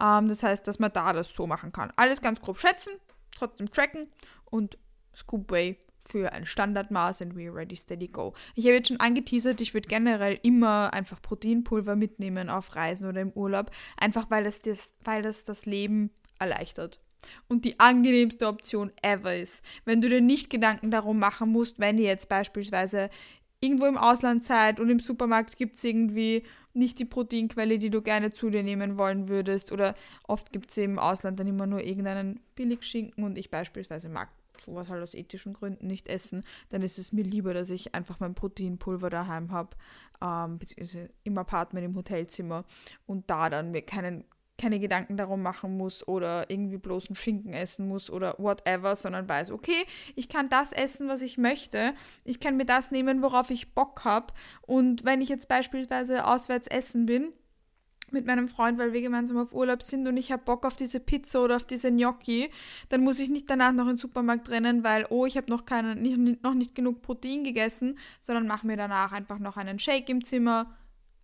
Ähm, 0.00 0.28
das 0.28 0.42
heißt, 0.42 0.66
dass 0.66 0.78
man 0.78 0.92
da 0.92 1.12
das 1.12 1.34
so 1.34 1.46
machen 1.46 1.72
kann. 1.72 1.92
Alles 1.96 2.20
ganz 2.20 2.40
grob 2.40 2.58
schätzen, 2.58 2.94
trotzdem 3.34 3.70
tracken 3.70 4.08
und 4.46 4.78
Scoop 5.14 5.50
Whey 5.50 5.78
für 6.06 6.32
ein 6.32 6.46
Standardmaß 6.46 7.22
and 7.22 7.34
we're 7.34 7.52
ready, 7.52 7.76
steady, 7.76 8.08
go. 8.08 8.34
Ich 8.54 8.64
habe 8.66 8.76
jetzt 8.76 8.88
schon 8.88 9.00
angeteasert, 9.00 9.60
ich 9.60 9.74
würde 9.74 9.88
generell 9.88 10.38
immer 10.42 10.92
einfach 10.94 11.20
Proteinpulver 11.20 11.96
mitnehmen 11.96 12.48
auf 12.48 12.76
Reisen 12.76 13.08
oder 13.08 13.20
im 13.20 13.32
Urlaub, 13.32 13.70
einfach 13.96 14.30
weil 14.30 14.44
das, 14.44 14.62
das, 14.62 14.94
weil 15.04 15.22
das 15.22 15.44
das 15.44 15.66
Leben 15.66 16.10
erleichtert. 16.38 17.00
Und 17.48 17.64
die 17.64 17.80
angenehmste 17.80 18.46
Option 18.46 18.92
ever 19.02 19.34
ist, 19.34 19.64
wenn 19.84 20.00
du 20.00 20.08
dir 20.08 20.20
nicht 20.20 20.50
Gedanken 20.50 20.90
darum 20.90 21.18
machen 21.18 21.50
musst, 21.50 21.78
wenn 21.78 21.98
ihr 21.98 22.04
jetzt 22.04 22.28
beispielsweise 22.28 23.10
irgendwo 23.60 23.86
im 23.86 23.96
Ausland 23.96 24.44
seid 24.44 24.78
und 24.80 24.90
im 24.90 25.00
Supermarkt 25.00 25.56
gibt 25.56 25.76
es 25.76 25.84
irgendwie 25.84 26.44
nicht 26.74 26.98
die 26.98 27.04
Proteinquelle, 27.04 27.78
die 27.78 27.90
du 27.90 28.02
gerne 28.02 28.30
zu 28.30 28.50
dir 28.50 28.62
nehmen 28.62 28.98
wollen 28.98 29.28
würdest. 29.28 29.72
Oder 29.72 29.94
oft 30.28 30.52
gibt 30.52 30.70
es 30.70 30.76
im 30.76 30.98
Ausland 30.98 31.40
dann 31.40 31.48
immer 31.48 31.66
nur 31.66 31.82
irgendeinen 31.82 32.40
Billigschinken 32.54 33.24
und 33.24 33.38
ich 33.38 33.50
beispielsweise 33.50 34.08
mag 34.08 34.28
sowas 34.62 34.88
halt 34.88 35.02
aus 35.02 35.14
ethischen 35.14 35.52
Gründen 35.52 35.86
nicht 35.86 36.08
essen, 36.08 36.42
dann 36.70 36.82
ist 36.82 36.98
es 36.98 37.12
mir 37.12 37.22
lieber, 37.22 37.54
dass 37.54 37.70
ich 37.70 37.94
einfach 37.94 38.20
mein 38.20 38.34
Proteinpulver 38.34 39.10
daheim 39.10 39.52
habe, 39.52 39.76
ähm, 40.22 40.58
beziehungsweise 40.58 41.10
im 41.24 41.36
Apartment, 41.38 41.84
im 41.84 41.94
Hotelzimmer 41.94 42.64
und 43.06 43.28
da 43.30 43.50
dann 43.50 43.70
mir 43.70 43.82
keinen 43.82 44.24
keine 44.58 44.80
Gedanken 44.80 45.16
darum 45.16 45.42
machen 45.42 45.76
muss 45.76 46.06
oder 46.06 46.50
irgendwie 46.50 46.78
bloß 46.78 47.08
einen 47.08 47.16
Schinken 47.16 47.52
essen 47.52 47.88
muss 47.88 48.10
oder 48.10 48.34
whatever, 48.38 48.96
sondern 48.96 49.28
weiß, 49.28 49.50
okay, 49.50 49.84
ich 50.14 50.28
kann 50.28 50.48
das 50.48 50.72
essen, 50.72 51.08
was 51.08 51.22
ich 51.22 51.38
möchte. 51.38 51.94
Ich 52.24 52.40
kann 52.40 52.56
mir 52.56 52.64
das 52.64 52.90
nehmen, 52.90 53.22
worauf 53.22 53.50
ich 53.50 53.74
Bock 53.74 54.04
habe. 54.04 54.32
Und 54.62 55.04
wenn 55.04 55.20
ich 55.20 55.28
jetzt 55.28 55.48
beispielsweise 55.48 56.26
auswärts 56.26 56.68
essen 56.68 57.06
bin, 57.06 57.32
mit 58.12 58.26
meinem 58.26 58.48
Freund, 58.48 58.78
weil 58.78 58.92
wir 58.92 59.02
gemeinsam 59.02 59.36
auf 59.36 59.52
Urlaub 59.52 59.82
sind 59.82 60.06
und 60.06 60.16
ich 60.16 60.30
habe 60.30 60.44
Bock 60.44 60.64
auf 60.64 60.76
diese 60.76 61.00
Pizza 61.00 61.42
oder 61.42 61.56
auf 61.56 61.64
diese 61.64 61.90
Gnocchi, 61.90 62.50
dann 62.88 63.02
muss 63.02 63.18
ich 63.18 63.28
nicht 63.28 63.50
danach 63.50 63.72
noch 63.72 63.84
in 63.84 63.92
den 63.92 63.96
Supermarkt 63.98 64.48
rennen, 64.48 64.84
weil, 64.84 65.06
oh, 65.10 65.26
ich 65.26 65.36
habe 65.36 65.50
noch, 65.50 65.64
nicht, 65.96 66.42
noch 66.42 66.54
nicht 66.54 66.74
genug 66.74 67.02
Protein 67.02 67.42
gegessen, 67.42 67.98
sondern 68.22 68.46
mache 68.46 68.66
mir 68.66 68.76
danach 68.76 69.12
einfach 69.12 69.38
noch 69.38 69.56
einen 69.56 69.78
Shake 69.78 70.08
im 70.08 70.24
Zimmer, 70.24 70.76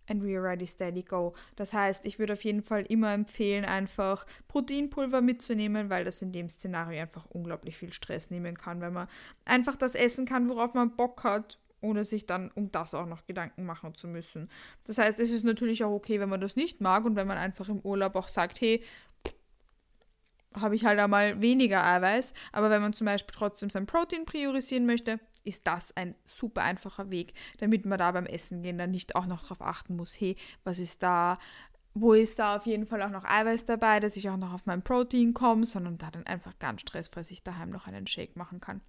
we 0.09 0.35
are 0.37 0.43
ready, 0.43 0.67
steady, 0.67 1.03
go. 1.03 1.33
Das 1.55 1.73
heißt, 1.73 2.05
ich 2.05 2.19
würde 2.19 2.33
auf 2.33 2.43
jeden 2.43 2.63
Fall 2.63 2.83
immer 2.83 3.13
empfehlen, 3.13 3.65
einfach 3.65 4.25
Proteinpulver 4.47 5.21
mitzunehmen, 5.21 5.89
weil 5.89 6.03
das 6.03 6.21
in 6.21 6.31
dem 6.31 6.49
Szenario 6.49 7.01
einfach 7.01 7.25
unglaublich 7.29 7.77
viel 7.77 7.93
Stress 7.93 8.29
nehmen 8.29 8.57
kann, 8.57 8.81
wenn 8.81 8.93
man 8.93 9.07
einfach 9.45 9.75
das 9.75 9.95
essen 9.95 10.25
kann, 10.25 10.49
worauf 10.49 10.73
man 10.73 10.95
Bock 10.95 11.23
hat, 11.23 11.59
ohne 11.81 12.05
sich 12.05 12.25
dann 12.25 12.49
um 12.55 12.71
das 12.71 12.93
auch 12.93 13.05
noch 13.05 13.25
Gedanken 13.25 13.65
machen 13.65 13.93
zu 13.93 14.07
müssen. 14.07 14.49
Das 14.85 14.97
heißt, 14.97 15.19
es 15.19 15.31
ist 15.31 15.43
natürlich 15.43 15.83
auch 15.83 15.91
okay, 15.91 16.19
wenn 16.19 16.29
man 16.29 16.41
das 16.41 16.55
nicht 16.55 16.81
mag 16.81 17.05
und 17.05 17.15
wenn 17.15 17.27
man 17.27 17.37
einfach 17.37 17.69
im 17.69 17.79
Urlaub 17.79 18.15
auch 18.15 18.29
sagt, 18.29 18.61
hey, 18.61 18.83
habe 20.55 20.75
ich 20.75 20.85
halt 20.85 20.99
einmal 20.99 21.41
weniger 21.41 21.83
Eiweiß, 21.83 22.33
aber 22.51 22.69
wenn 22.69 22.81
man 22.81 22.93
zum 22.93 23.05
Beispiel 23.05 23.33
trotzdem 23.35 23.69
sein 23.69 23.85
Protein 23.85 24.25
priorisieren 24.25 24.85
möchte, 24.85 25.19
ist 25.43 25.67
das 25.67 25.95
ein 25.95 26.15
super 26.25 26.63
einfacher 26.63 27.09
Weg, 27.09 27.33
damit 27.59 27.85
man 27.85 27.99
da 27.99 28.11
beim 28.11 28.25
Essen 28.25 28.61
gehen 28.61 28.77
dann 28.77 28.91
nicht 28.91 29.15
auch 29.15 29.25
noch 29.25 29.43
darauf 29.43 29.61
achten 29.61 29.95
muss, 29.95 30.19
hey, 30.19 30.35
was 30.63 30.79
ist 30.79 31.03
da, 31.03 31.37
wo 31.93 32.13
ist 32.13 32.39
da 32.39 32.57
auf 32.57 32.65
jeden 32.65 32.85
Fall 32.85 33.01
auch 33.03 33.09
noch 33.09 33.25
Eiweiß 33.25 33.65
dabei, 33.65 33.99
dass 33.99 34.17
ich 34.17 34.29
auch 34.29 34.37
noch 34.37 34.53
auf 34.53 34.65
mein 34.65 34.83
Protein 34.83 35.33
komme, 35.33 35.65
sondern 35.65 35.97
da 35.97 36.11
dann 36.11 36.25
einfach 36.25 36.57
ganz 36.59 36.81
stressfrei 36.81 37.23
sich 37.23 37.43
daheim 37.43 37.69
noch 37.69 37.87
einen 37.87 38.07
Shake 38.07 38.35
machen 38.35 38.59
kann. 38.59 38.81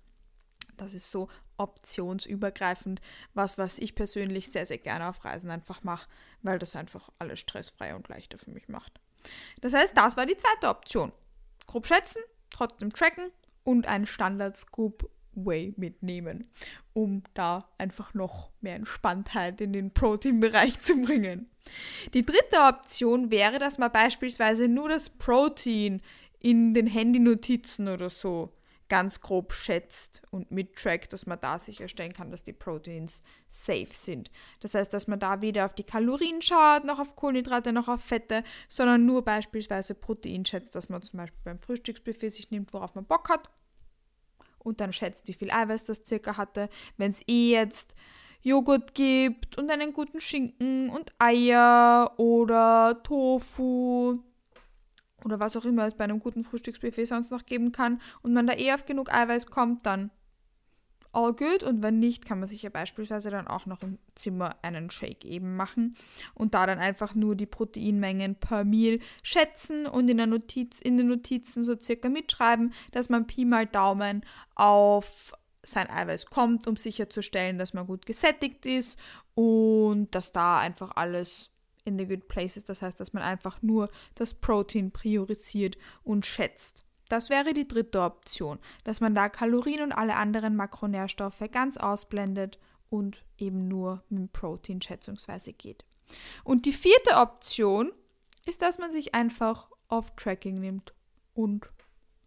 Das 0.76 0.94
ist 0.94 1.10
so 1.10 1.28
optionsübergreifend, 1.56 3.00
was, 3.34 3.58
was 3.58 3.78
ich 3.78 3.94
persönlich 3.94 4.50
sehr, 4.50 4.66
sehr 4.66 4.78
gerne 4.78 5.08
auf 5.08 5.24
Reisen 5.24 5.50
einfach 5.50 5.82
mache, 5.84 6.08
weil 6.42 6.58
das 6.58 6.74
einfach 6.74 7.10
alles 7.18 7.40
stressfrei 7.40 7.94
und 7.94 8.08
leichter 8.08 8.38
für 8.38 8.50
mich 8.50 8.68
macht. 8.68 9.00
Das 9.60 9.72
heißt, 9.72 9.96
das 9.96 10.16
war 10.16 10.26
die 10.26 10.36
zweite 10.36 10.68
Option. 10.68 11.12
Grob 11.66 11.86
schätzen, 11.86 12.22
trotzdem 12.50 12.92
tracken 12.92 13.30
und 13.62 13.86
ein 13.86 14.06
Standard-Scoop 14.06 15.08
Whey 15.36 15.74
mitnehmen, 15.76 16.50
um 16.92 17.22
da 17.34 17.68
einfach 17.78 18.14
noch 18.14 18.50
mehr 18.60 18.76
Entspanntheit 18.76 19.60
in 19.60 19.72
den 19.72 19.92
Proteinbereich 19.92 20.80
zu 20.80 21.00
bringen. 21.02 21.50
Die 22.12 22.24
dritte 22.24 22.58
Option 22.68 23.30
wäre, 23.30 23.58
dass 23.58 23.78
man 23.78 23.90
beispielsweise 23.90 24.68
nur 24.68 24.88
das 24.88 25.08
Protein 25.10 26.02
in 26.40 26.74
den 26.74 26.86
Handynotizen 26.86 27.88
oder 27.88 28.10
so 28.10 28.52
ganz 28.88 29.20
grob 29.20 29.52
schätzt 29.52 30.22
und 30.30 30.50
mittrackt, 30.50 31.12
dass 31.12 31.26
man 31.26 31.40
da 31.40 31.58
sicherstellen 31.58 32.12
kann, 32.12 32.30
dass 32.30 32.44
die 32.44 32.52
Proteins 32.52 33.22
safe 33.48 33.92
sind. 33.92 34.30
Das 34.60 34.74
heißt, 34.74 34.92
dass 34.92 35.08
man 35.08 35.18
da 35.18 35.40
weder 35.40 35.64
auf 35.64 35.74
die 35.74 35.84
Kalorien 35.84 36.42
schaut, 36.42 36.84
noch 36.84 36.98
auf 36.98 37.16
Kohlenhydrate, 37.16 37.72
noch 37.72 37.88
auf 37.88 38.02
Fette, 38.02 38.44
sondern 38.68 39.06
nur 39.06 39.24
beispielsweise 39.24 39.94
Protein 39.94 40.44
schätzt, 40.44 40.74
dass 40.74 40.90
man 40.90 41.02
zum 41.02 41.18
Beispiel 41.18 41.40
beim 41.44 41.58
Frühstücksbuffet 41.58 42.30
sich 42.30 42.50
nimmt, 42.50 42.72
worauf 42.72 42.94
man 42.94 43.06
Bock 43.06 43.30
hat 43.30 43.48
und 44.64 44.80
dann 44.80 44.92
schätzt, 44.92 45.28
wie 45.28 45.34
viel 45.34 45.52
Eiweiß 45.52 45.84
das 45.84 46.04
circa 46.04 46.36
hatte. 46.36 46.68
Wenn 46.96 47.10
es 47.10 47.22
eh 47.28 47.52
jetzt 47.52 47.94
Joghurt 48.42 48.94
gibt 48.94 49.56
und 49.56 49.70
einen 49.70 49.92
guten 49.92 50.20
Schinken 50.20 50.90
und 50.90 51.12
Eier 51.18 52.12
oder 52.18 53.00
Tofu 53.02 54.18
oder 55.24 55.40
was 55.40 55.56
auch 55.56 55.64
immer 55.64 55.86
es 55.86 55.94
bei 55.94 56.04
einem 56.04 56.20
guten 56.20 56.42
Frühstücksbuffet 56.42 57.06
sonst 57.06 57.30
noch 57.30 57.46
geben 57.46 57.72
kann 57.72 58.00
und 58.22 58.34
man 58.34 58.46
da 58.46 58.54
eh 58.54 58.72
auf 58.72 58.84
genug 58.84 59.12
Eiweiß 59.12 59.46
kommt, 59.46 59.86
dann 59.86 60.10
all 61.14 61.32
good 61.32 61.62
und 61.62 61.82
wenn 61.82 61.98
nicht, 61.98 62.24
kann 62.24 62.40
man 62.40 62.48
sich 62.48 62.62
ja 62.62 62.70
beispielsweise 62.70 63.30
dann 63.30 63.46
auch 63.46 63.66
noch 63.66 63.82
im 63.82 63.98
Zimmer 64.14 64.56
einen 64.62 64.90
Shake 64.90 65.24
eben 65.24 65.56
machen 65.56 65.96
und 66.34 66.54
da 66.54 66.66
dann 66.66 66.78
einfach 66.78 67.14
nur 67.14 67.34
die 67.34 67.46
Proteinmengen 67.46 68.36
per 68.36 68.64
Meal 68.64 68.98
schätzen 69.22 69.86
und 69.86 70.08
in 70.08 70.16
der 70.16 70.26
Notiz 70.26 70.80
in 70.80 70.96
den 70.96 71.08
Notizen 71.08 71.62
so 71.62 71.78
circa 71.78 72.08
mitschreiben, 72.08 72.72
dass 72.92 73.08
man 73.08 73.26
Pi 73.26 73.44
mal 73.44 73.66
Daumen 73.66 74.24
auf 74.54 75.32
sein 75.62 75.88
Eiweiß 75.88 76.26
kommt, 76.26 76.66
um 76.66 76.76
sicherzustellen, 76.76 77.58
dass 77.58 77.72
man 77.72 77.86
gut 77.86 78.06
gesättigt 78.06 78.66
ist 78.66 78.98
und 79.34 80.14
dass 80.14 80.32
da 80.32 80.58
einfach 80.58 80.92
alles 80.96 81.50
in 81.84 81.98
the 81.98 82.06
good 82.06 82.28
place 82.28 82.56
ist. 82.56 82.68
Das 82.68 82.82
heißt, 82.82 82.98
dass 82.98 83.12
man 83.12 83.22
einfach 83.22 83.62
nur 83.62 83.88
das 84.14 84.34
Protein 84.34 84.90
priorisiert 84.90 85.76
und 86.02 86.26
schätzt. 86.26 86.84
Das 87.08 87.30
wäre 87.30 87.52
die 87.52 87.68
dritte 87.68 88.00
Option, 88.02 88.58
dass 88.84 89.00
man 89.00 89.14
da 89.14 89.28
Kalorien 89.28 89.82
und 89.82 89.92
alle 89.92 90.16
anderen 90.16 90.56
Makronährstoffe 90.56 91.44
ganz 91.52 91.76
ausblendet 91.76 92.58
und 92.88 93.24
eben 93.38 93.68
nur 93.68 94.02
mit 94.08 94.32
Protein 94.32 94.80
schätzungsweise 94.80 95.52
geht. 95.52 95.84
Und 96.44 96.66
die 96.66 96.72
vierte 96.72 97.16
Option 97.16 97.92
ist, 98.46 98.62
dass 98.62 98.78
man 98.78 98.90
sich 98.90 99.14
einfach 99.14 99.70
auf 99.88 100.14
Tracking 100.16 100.60
nimmt 100.60 100.94
und 101.34 101.68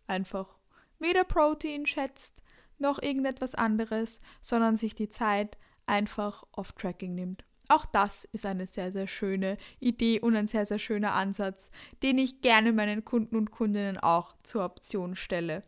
einfach 0.08 0.58
weder 1.00 1.24
Protein 1.24 1.86
schätzt 1.86 2.42
noch 2.80 3.02
irgendetwas 3.02 3.56
anderes, 3.56 4.20
sondern 4.42 4.78
sich 4.78 4.96
die 4.96 5.10
Zeit 5.10 5.58
einfach 5.86 6.44
auf 6.52 6.74
Tracking 6.74 7.16
nimmt. 7.16 7.44
Auch 7.70 7.86
das 7.86 8.26
ist 8.32 8.46
eine 8.46 8.68
sehr, 8.68 8.92
sehr 8.92 9.08
schöne 9.08 9.58
Idee 9.80 10.20
und 10.20 10.36
ein 10.36 10.48
sehr, 10.48 10.66
sehr 10.66 10.80
schöner 10.80 11.14
Ansatz, 11.14 11.70
den 12.02 12.18
ich 12.18 12.42
gerne 12.42 12.72
meinen 12.72 13.04
Kunden 13.04 13.36
und 13.36 13.52
Kundinnen 13.52 13.98
auch 13.98 14.36
zur 14.44 14.64
Option 14.64 15.16
stelle. 15.16 15.64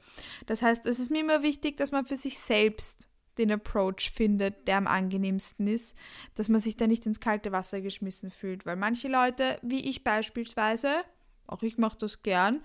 Das 0.45 0.61
heißt, 0.61 0.85
es 0.85 0.99
ist 0.99 1.11
mir 1.11 1.21
immer 1.21 1.43
wichtig, 1.43 1.77
dass 1.77 1.91
man 1.91 2.05
für 2.05 2.17
sich 2.17 2.39
selbst 2.39 3.09
den 3.37 3.51
Approach 3.51 4.11
findet, 4.13 4.67
der 4.67 4.77
am 4.77 4.87
angenehmsten 4.87 5.67
ist, 5.67 5.95
dass 6.35 6.49
man 6.49 6.59
sich 6.59 6.77
da 6.77 6.87
nicht 6.87 7.05
ins 7.05 7.19
kalte 7.19 7.51
Wasser 7.51 7.81
geschmissen 7.81 8.31
fühlt, 8.31 8.65
weil 8.65 8.75
manche 8.75 9.07
Leute, 9.07 9.59
wie 9.61 9.89
ich 9.89 10.03
beispielsweise, 10.03 11.03
auch 11.47 11.63
ich 11.63 11.77
mache 11.77 11.97
das 11.97 12.21
gern 12.21 12.61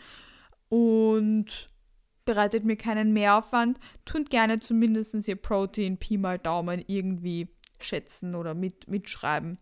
und 0.68 1.70
bereitet 2.24 2.64
mir 2.64 2.76
keinen 2.76 3.12
Mehraufwand, 3.12 3.78
tun 4.04 4.24
gerne 4.24 4.60
zumindest 4.60 5.28
ihr 5.28 5.36
Protein 5.36 5.98
Pi 5.98 6.18
mal 6.18 6.38
Daumen 6.38 6.82
irgendwie 6.86 7.48
schätzen 7.84 8.34
oder 8.34 8.54
mit, 8.54 8.88
mitschreiben. 8.88 9.58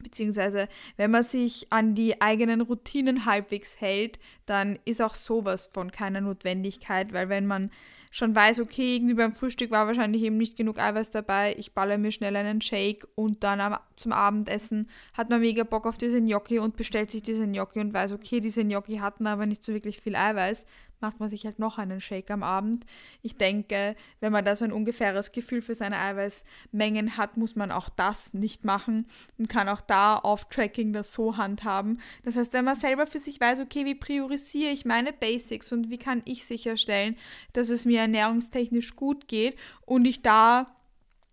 Beziehungsweise, 0.00 0.68
wenn 0.96 1.10
man 1.10 1.22
sich 1.22 1.66
an 1.70 1.94
die 1.94 2.20
eigenen 2.20 2.60
Routinen 2.60 3.26
halbwegs 3.26 3.80
hält, 3.80 4.18
dann 4.46 4.78
ist 4.84 5.02
auch 5.02 5.14
sowas 5.14 5.70
von 5.72 5.90
keiner 5.90 6.20
Notwendigkeit, 6.20 7.12
weil 7.12 7.28
wenn 7.28 7.46
man 7.46 7.70
schon 8.10 8.34
weiß, 8.34 8.60
okay, 8.60 8.96
irgendwie 8.96 9.14
beim 9.14 9.34
Frühstück 9.34 9.70
war 9.70 9.86
wahrscheinlich 9.86 10.22
eben 10.22 10.38
nicht 10.38 10.56
genug 10.56 10.78
Eiweiß 10.78 11.10
dabei, 11.10 11.54
ich 11.58 11.72
baller 11.72 11.98
mir 11.98 12.10
schnell 12.10 12.36
einen 12.36 12.60
Shake 12.60 13.06
und 13.14 13.44
dann 13.44 13.60
am, 13.60 13.78
zum 13.96 14.12
Abendessen 14.12 14.88
hat 15.14 15.30
man 15.30 15.40
mega 15.40 15.62
Bock 15.62 15.86
auf 15.86 15.98
diese 15.98 16.20
Gnocchi 16.20 16.58
und 16.58 16.76
bestellt 16.76 17.10
sich 17.10 17.22
diese 17.22 17.46
Gnocchi 17.46 17.80
und 17.80 17.94
weiß, 17.94 18.12
okay, 18.12 18.40
diese 18.40 18.64
Gnocchi 18.64 18.96
hatten 18.96 19.26
aber 19.26 19.46
nicht 19.46 19.62
so 19.62 19.72
wirklich 19.72 20.00
viel 20.00 20.16
Eiweiß, 20.16 20.66
macht 21.02 21.20
man 21.20 21.28
sich 21.28 21.44
halt 21.44 21.58
noch 21.58 21.78
einen 21.78 22.00
Shake 22.00 22.30
am 22.30 22.42
Abend. 22.42 22.86
Ich 23.20 23.36
denke, 23.36 23.94
wenn 24.20 24.32
man 24.32 24.44
da 24.44 24.56
so 24.56 24.64
ein 24.64 24.72
ungefähres 24.72 25.32
Gefühl 25.32 25.60
für 25.60 25.74
seine 25.74 25.98
Eiweißmengen 25.98 27.16
hat, 27.16 27.36
muss 27.36 27.56
man 27.56 27.70
auch 27.70 27.88
das 27.88 28.32
nicht 28.32 28.64
machen 28.64 29.06
und 29.38 29.48
kann 29.48 29.68
auch 29.68 29.80
da 29.80 30.16
auf 30.16 30.48
Tracking 30.48 30.92
das 30.92 31.12
so 31.12 31.36
handhaben. 31.36 32.00
Das 32.24 32.36
heißt, 32.36 32.52
wenn 32.54 32.64
man 32.64 32.76
selber 32.76 33.06
für 33.06 33.18
sich 33.18 33.40
weiß, 33.40 33.60
okay, 33.60 33.84
wie 33.84 33.94
priorisiere 33.94 34.70
ich 34.70 34.84
meine 34.84 35.12
Basics 35.12 35.72
und 35.72 35.90
wie 35.90 35.98
kann 35.98 36.22
ich 36.24 36.44
sicherstellen, 36.44 37.16
dass 37.52 37.68
es 37.68 37.84
mir 37.84 38.00
ernährungstechnisch 38.00 38.96
gut 38.96 39.28
geht 39.28 39.58
und 39.84 40.06
ich 40.06 40.22
da 40.22 40.76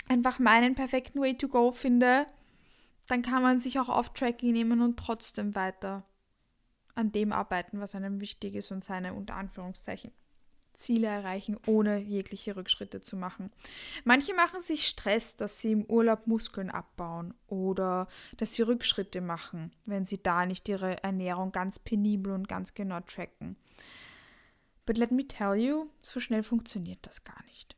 einfach 0.07 0.39
meinen 0.39 0.75
perfekten 0.75 1.21
Way 1.21 1.37
to 1.37 1.47
go 1.47 1.71
finde, 1.71 2.25
dann 3.07 3.21
kann 3.21 3.41
man 3.41 3.59
sich 3.59 3.79
auch 3.79 3.89
auf 3.89 4.13
Tracking 4.13 4.53
nehmen 4.53 4.81
und 4.81 4.97
trotzdem 4.97 5.55
weiter 5.55 6.03
an 6.95 7.11
dem 7.11 7.31
arbeiten, 7.31 7.79
was 7.79 7.95
einem 7.95 8.21
wichtig 8.21 8.55
ist 8.55 8.71
und 8.71 8.83
seine 8.83 9.13
unter 9.13 9.35
Anführungszeichen 9.35 10.11
Ziele 10.79 11.07
erreichen, 11.07 11.57
ohne 11.67 11.97
jegliche 11.97 12.55
Rückschritte 12.55 13.01
zu 13.01 13.17
machen. 13.17 13.51
Manche 14.05 14.33
machen 14.33 14.61
sich 14.61 14.87
Stress, 14.87 15.35
dass 15.35 15.59
sie 15.59 15.73
im 15.73 15.85
Urlaub 15.85 16.25
Muskeln 16.25 16.69
abbauen 16.69 17.33
oder 17.47 18.07
dass 18.37 18.53
sie 18.53 18.61
Rückschritte 18.61 19.21
machen, 19.21 19.71
wenn 19.85 20.05
sie 20.05 20.23
da 20.23 20.45
nicht 20.45 20.69
ihre 20.69 21.03
Ernährung 21.03 21.51
ganz 21.51 21.79
penibel 21.79 22.33
und 22.33 22.47
ganz 22.47 22.73
genau 22.73 23.01
tracken. 23.01 23.57
But 24.85 24.97
let 24.97 25.11
me 25.11 25.27
tell 25.27 25.55
you, 25.55 25.89
so 26.01 26.19
schnell 26.19 26.43
funktioniert 26.43 27.05
das 27.05 27.23
gar 27.23 27.43
nicht. 27.43 27.75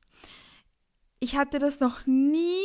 Ich 1.20 1.36
hatte 1.36 1.60
das 1.60 1.80
noch 1.80 2.06
nie 2.06 2.64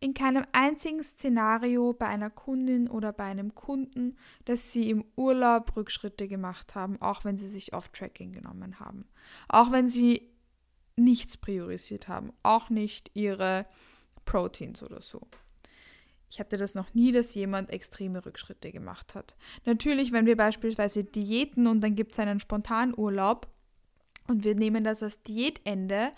in 0.00 0.14
keinem 0.14 0.46
einzigen 0.52 1.02
Szenario 1.02 1.92
bei 1.92 2.06
einer 2.06 2.30
Kundin 2.30 2.88
oder 2.88 3.12
bei 3.12 3.24
einem 3.24 3.54
Kunden, 3.54 4.16
dass 4.46 4.72
sie 4.72 4.88
im 4.88 5.04
Urlaub 5.14 5.76
Rückschritte 5.76 6.26
gemacht 6.26 6.74
haben, 6.74 7.00
auch 7.02 7.24
wenn 7.24 7.36
sie 7.36 7.48
sich 7.48 7.74
Off-Tracking 7.74 8.32
genommen 8.32 8.80
haben. 8.80 9.04
Auch 9.48 9.70
wenn 9.70 9.88
sie 9.88 10.30
nichts 10.96 11.36
priorisiert 11.36 12.08
haben, 12.08 12.32
auch 12.42 12.70
nicht 12.70 13.10
ihre 13.14 13.66
Proteins 14.24 14.82
oder 14.82 15.02
so. 15.02 15.20
Ich 16.30 16.38
hatte 16.38 16.56
das 16.56 16.74
noch 16.74 16.94
nie, 16.94 17.12
dass 17.12 17.34
jemand 17.34 17.70
extreme 17.70 18.24
Rückschritte 18.24 18.70
gemacht 18.70 19.14
hat. 19.14 19.36
Natürlich, 19.66 20.12
wenn 20.12 20.26
wir 20.26 20.36
beispielsweise 20.36 21.04
Diäten 21.04 21.66
und 21.66 21.80
dann 21.82 21.96
gibt 21.96 22.12
es 22.12 22.20
einen 22.20 22.40
Spontanurlaub 22.40 23.48
und 24.28 24.44
wir 24.44 24.54
nehmen 24.54 24.84
das 24.84 25.02
als 25.02 25.22
Diätende 25.24 26.12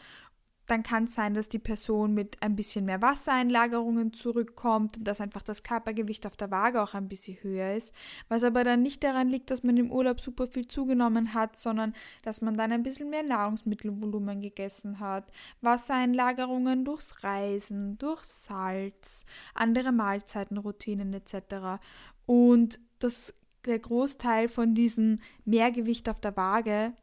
dann 0.72 0.82
kann 0.82 1.04
es 1.04 1.12
sein, 1.12 1.34
dass 1.34 1.50
die 1.50 1.58
Person 1.58 2.14
mit 2.14 2.42
ein 2.42 2.56
bisschen 2.56 2.86
mehr 2.86 3.02
Wassereinlagerungen 3.02 4.14
zurückkommt 4.14 4.96
dass 5.06 5.20
einfach 5.20 5.42
das 5.42 5.62
Körpergewicht 5.62 6.26
auf 6.26 6.34
der 6.34 6.50
Waage 6.50 6.82
auch 6.82 6.94
ein 6.94 7.08
bisschen 7.08 7.36
höher 7.42 7.74
ist. 7.76 7.94
Was 8.28 8.42
aber 8.42 8.64
dann 8.64 8.80
nicht 8.80 9.04
daran 9.04 9.28
liegt, 9.28 9.50
dass 9.50 9.62
man 9.62 9.76
im 9.76 9.92
Urlaub 9.92 10.20
super 10.20 10.46
viel 10.46 10.66
zugenommen 10.66 11.34
hat, 11.34 11.56
sondern 11.56 11.92
dass 12.22 12.40
man 12.40 12.56
dann 12.56 12.72
ein 12.72 12.82
bisschen 12.82 13.10
mehr 13.10 13.22
Nahrungsmittelvolumen 13.22 14.40
gegessen 14.40 14.98
hat. 14.98 15.30
Wassereinlagerungen 15.60 16.86
durchs 16.86 17.22
Reisen, 17.22 17.98
durch 17.98 18.24
Salz, 18.24 19.26
andere 19.52 19.92
Mahlzeitenroutinen 19.92 21.12
etc. 21.12 21.82
Und 22.24 22.80
das, 22.98 23.34
der 23.66 23.78
Großteil 23.78 24.48
von 24.48 24.74
diesem 24.74 25.18
Mehrgewicht 25.44 26.08
auf 26.08 26.18
der 26.18 26.34
Waage 26.34 26.94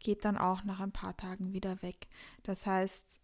geht 0.00 0.24
dann 0.24 0.36
auch 0.36 0.64
nach 0.64 0.80
ein 0.80 0.92
paar 0.92 1.16
Tagen 1.16 1.52
wieder 1.52 1.82
weg. 1.82 2.08
Das 2.42 2.66
heißt, 2.66 3.20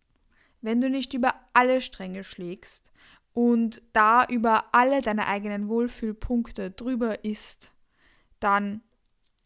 wenn 0.60 0.80
du 0.80 0.88
nicht 0.88 1.14
über 1.14 1.34
alle 1.52 1.80
Stränge 1.80 2.24
schlägst 2.24 2.90
und 3.32 3.82
da 3.92 4.24
über 4.24 4.66
alle 4.72 5.02
deine 5.02 5.26
eigenen 5.26 5.68
Wohlfühlpunkte 5.68 6.70
drüber 6.70 7.24
ist, 7.24 7.72
dann 8.40 8.82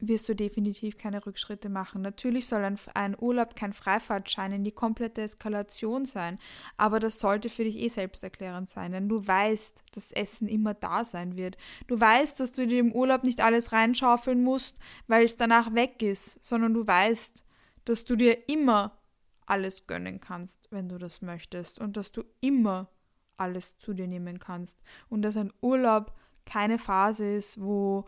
wirst 0.01 0.29
du 0.29 0.35
definitiv 0.35 0.97
keine 0.97 1.25
Rückschritte 1.25 1.69
machen. 1.69 2.03
Natürlich 2.03 2.47
soll 2.47 2.65
ein, 2.65 2.79
ein, 2.95 3.17
Urlaub 3.19 3.57
kein 3.57 3.73
Freifahrtschein 3.73 4.53
in 4.53 4.65
die 4.65 4.73
komplette 4.73 5.23
Eskalation 5.23 6.07
sein, 6.07 6.39
aber 6.77 7.01
das 7.01 7.19
sollte 7.19 7.49
für 7.49 7.65
dich 7.65 7.77
eh 7.77 7.89
selbsterklärend 7.89 8.71
sein, 8.71 8.93
denn 8.93 9.09
du 9.09 9.27
weißt, 9.27 9.83
dass 9.93 10.13
Essen 10.13 10.47
immer 10.47 10.75
da 10.75 11.05
sein 11.05 11.37
wird. 11.37 11.57
Du 11.89 12.01
weißt, 12.01 12.39
dass 12.39 12.53
du 12.53 12.67
dir 12.67 12.79
im 12.79 12.93
Urlaub 12.93 13.25
nicht 13.25 13.41
alles 13.41 13.73
reinschaufeln 13.73 14.43
musst, 14.43 14.79
weil 15.09 15.25
es 15.25 15.37
danach 15.37 15.75
weg 15.75 16.03
ist, 16.03 16.45
sondern 16.45 16.75
du 16.75 16.87
weißt, 16.87 17.45
dass 17.85 18.05
du 18.05 18.17
dir 18.17 18.49
immer 18.49 18.99
alles 19.47 19.87
gönnen 19.87 20.21
kannst, 20.21 20.69
wenn 20.71 20.89
du 20.89 20.99
das 20.99 21.23
möchtest 21.23 21.81
und 21.81 21.97
dass 21.97 22.13
du 22.13 22.23
immer 22.41 22.89
alles 23.37 23.79
zu 23.79 23.95
dir 23.95 24.07
nehmen 24.07 24.39
kannst 24.39 24.81
und 25.09 25.23
dass 25.23 25.37
ein 25.37 25.53
Urlaub 25.61 26.13
keine 26.45 26.79
Phase 26.79 27.35
ist, 27.35 27.61
wo 27.61 28.07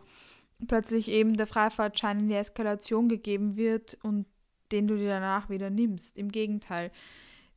plötzlich 0.67 1.07
eben 1.07 1.37
der 1.37 1.47
Freifahrtschein 1.47 2.19
in 2.19 2.27
die 2.29 2.35
Eskalation 2.35 3.09
gegeben 3.09 3.55
wird 3.55 3.97
und 4.03 4.25
den 4.71 4.87
du 4.87 4.95
dir 4.95 5.09
danach 5.09 5.49
wieder 5.49 5.69
nimmst. 5.69 6.17
Im 6.17 6.31
Gegenteil, 6.31 6.91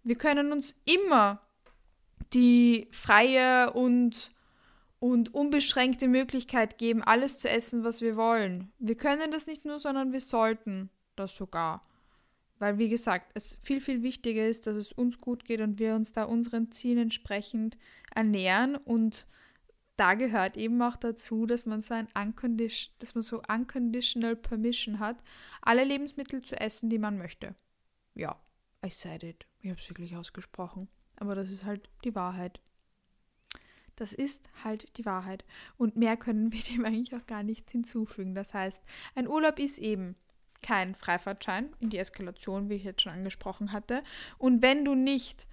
Wir 0.03 0.17
können 0.17 0.53
uns 0.53 0.77
immer 0.85 1.41
die 2.35 2.89
freie 2.91 3.73
und, 3.73 4.33
und 4.99 5.33
unbeschränkte 5.33 6.09
Möglichkeit 6.09 6.77
geben, 6.77 7.03
alles 7.03 7.39
zu 7.39 7.49
essen, 7.49 7.85
was 7.85 8.01
wir 8.01 8.17
wollen. 8.17 8.73
Wir 8.79 8.97
können 8.97 9.31
das 9.31 9.47
nicht 9.47 9.65
nur, 9.65 9.81
sondern 9.81 10.13
wir 10.13 10.21
sollten 10.21 10.91
das 11.17 11.35
sogar. 11.35 11.87
Weil, 12.59 12.79
wie 12.79 12.89
gesagt, 12.89 13.31
es 13.35 13.59
viel, 13.63 13.81
viel 13.81 14.03
wichtiger 14.03 14.47
ist, 14.47 14.67
dass 14.67 14.77
es 14.77 14.93
uns 14.93 15.21
gut 15.21 15.45
geht 15.45 15.61
und 15.61 15.79
wir 15.79 15.95
uns 15.95 16.13
da 16.13 16.25
unseren 16.25 16.71
Zielen 16.71 17.05
entsprechend 17.05 17.77
ernähren. 18.15 18.77
Und 18.77 19.27
da 19.97 20.15
gehört 20.15 20.57
eben 20.57 20.81
auch 20.83 20.97
dazu, 20.97 21.47
dass 21.47 21.67
man 21.67 21.81
so 21.81 21.95
ein 21.95 22.09
Uncondition, 22.15 22.93
dass 22.99 23.15
man 23.15 23.23
so 23.23 23.43
unconditional 23.49 24.37
permission 24.37 24.99
hat, 24.99 25.17
alle 25.63 25.85
Lebensmittel 25.85 26.43
zu 26.43 26.59
essen, 26.61 26.91
die 26.91 26.99
man 26.99 27.17
möchte. 27.17 27.55
Ja, 28.15 28.41
I 28.85 28.91
said 28.91 29.23
it. 29.23 29.47
Ich 29.61 29.71
habe 29.71 29.81
es 29.81 29.89
wirklich 29.89 30.17
ausgesprochen. 30.17 30.89
Aber 31.17 31.35
das 31.35 31.51
ist 31.51 31.65
halt 31.65 31.89
die 32.05 32.15
Wahrheit. 32.15 32.61
Das 33.97 34.13
ist 34.13 34.51
halt 34.65 34.97
die 34.99 35.05
Wahrheit. 35.05 35.45
Und 35.77 35.97
mehr 35.97 36.17
können 36.17 36.53
wir 36.53 36.61
dem 36.71 36.85
eigentlich 36.85 37.15
auch 37.15 37.27
gar 37.27 37.43
nicht 37.43 37.71
hinzufügen. 37.71 38.35
Das 38.35 38.53
heißt, 38.53 38.83
ein 39.15 39.29
Urlaub 39.29 39.59
ist 39.59 39.79
eben 39.79 40.17
kein 40.63 40.95
Freifahrtschein 40.95 41.75
in 41.81 41.91
die 41.91 41.99
Eskalation, 41.99 42.69
wie 42.69 42.75
ich 42.75 42.85
jetzt 42.85 43.03
schon 43.03 43.13
angesprochen 43.13 43.73
hatte. 43.73 44.03
Und 44.39 44.63
wenn 44.63 44.85
du 44.85 44.95
nicht 44.95 45.47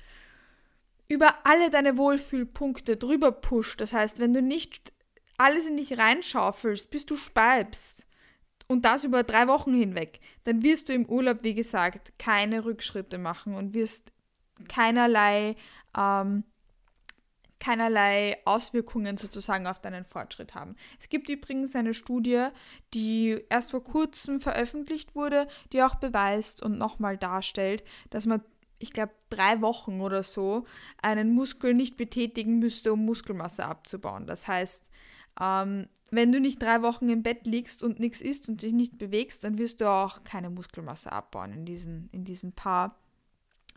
über 1.12 1.46
alle 1.46 1.70
deine 1.70 1.98
Wohlfühlpunkte 1.98 2.96
drüber 2.96 3.34
pusht, 3.34 3.82
das 3.82 3.91
heißt, 3.91 4.20
wenn 4.20 4.34
du 4.34 4.41
nicht 4.41 4.94
alles 5.38 5.68
in 5.68 5.75
dich 5.75 5.98
reinschaufelst, 5.98 6.89
bis 6.89 7.06
du 7.06 7.18
speibst, 7.18 8.08
und 8.70 8.86
das 8.86 9.03
über 9.03 9.24
drei 9.24 9.50
Wochen 9.50 9.74
hinweg, 9.74 10.22
dann 10.46 10.63
wirst 10.63 10.88
du 10.88 10.94
im 10.94 11.06
Urlaub, 11.06 11.39
wie 11.41 11.53
gesagt, 11.53 12.13
keine 12.18 12.63
Rückschritte 12.63 13.18
machen 13.18 13.53
und 13.53 13.74
wirst 13.74 14.13
keinerlei, 14.70 15.58
ähm, 15.98 16.46
keinerlei 17.60 18.38
Auswirkungen 18.46 19.18
sozusagen 19.18 19.68
auf 19.68 19.82
deinen 19.82 20.06
Fortschritt 20.06 20.56
haben. 20.56 20.77
Es 21.01 21.10
gibt 21.10 21.27
übrigens 21.27 21.75
eine 21.75 21.94
Studie, 21.94 22.48
die 22.94 23.41
erst 23.50 23.72
vor 23.72 23.84
kurzem 23.84 24.39
veröffentlicht 24.39 25.15
wurde, 25.15 25.50
die 25.74 25.84
auch 25.84 25.96
beweist 25.96 26.63
und 26.63 26.77
nochmal 26.77 27.18
darstellt, 27.18 27.84
dass 28.10 28.25
man 28.25 28.41
ich 28.81 28.93
glaube, 28.93 29.13
drei 29.29 29.61
Wochen 29.61 30.01
oder 30.01 30.23
so 30.23 30.65
einen 31.01 31.33
Muskel 31.33 31.73
nicht 31.73 31.97
betätigen 31.97 32.59
müsste, 32.59 32.93
um 32.93 33.05
Muskelmasse 33.05 33.65
abzubauen. 33.65 34.27
Das 34.27 34.47
heißt, 34.47 34.89
ähm, 35.39 35.88
wenn 36.09 36.31
du 36.31 36.39
nicht 36.41 36.61
drei 36.61 36.81
Wochen 36.81 37.09
im 37.09 37.23
Bett 37.23 37.47
liegst 37.47 37.83
und 37.83 38.00
nichts 38.00 38.21
isst 38.21 38.50
und 38.50 38.61
dich 38.61 38.73
nicht 38.73 38.97
bewegst, 38.97 39.43
dann 39.43 39.57
wirst 39.57 39.81
du 39.81 39.89
auch 39.89 40.23
keine 40.23 40.50
Muskelmasse 40.50 41.11
abbauen 41.11 41.53
in 41.53 41.65
diesen, 41.65 42.09
in 42.11 42.25
diesen 42.25 42.51
paar 42.51 42.97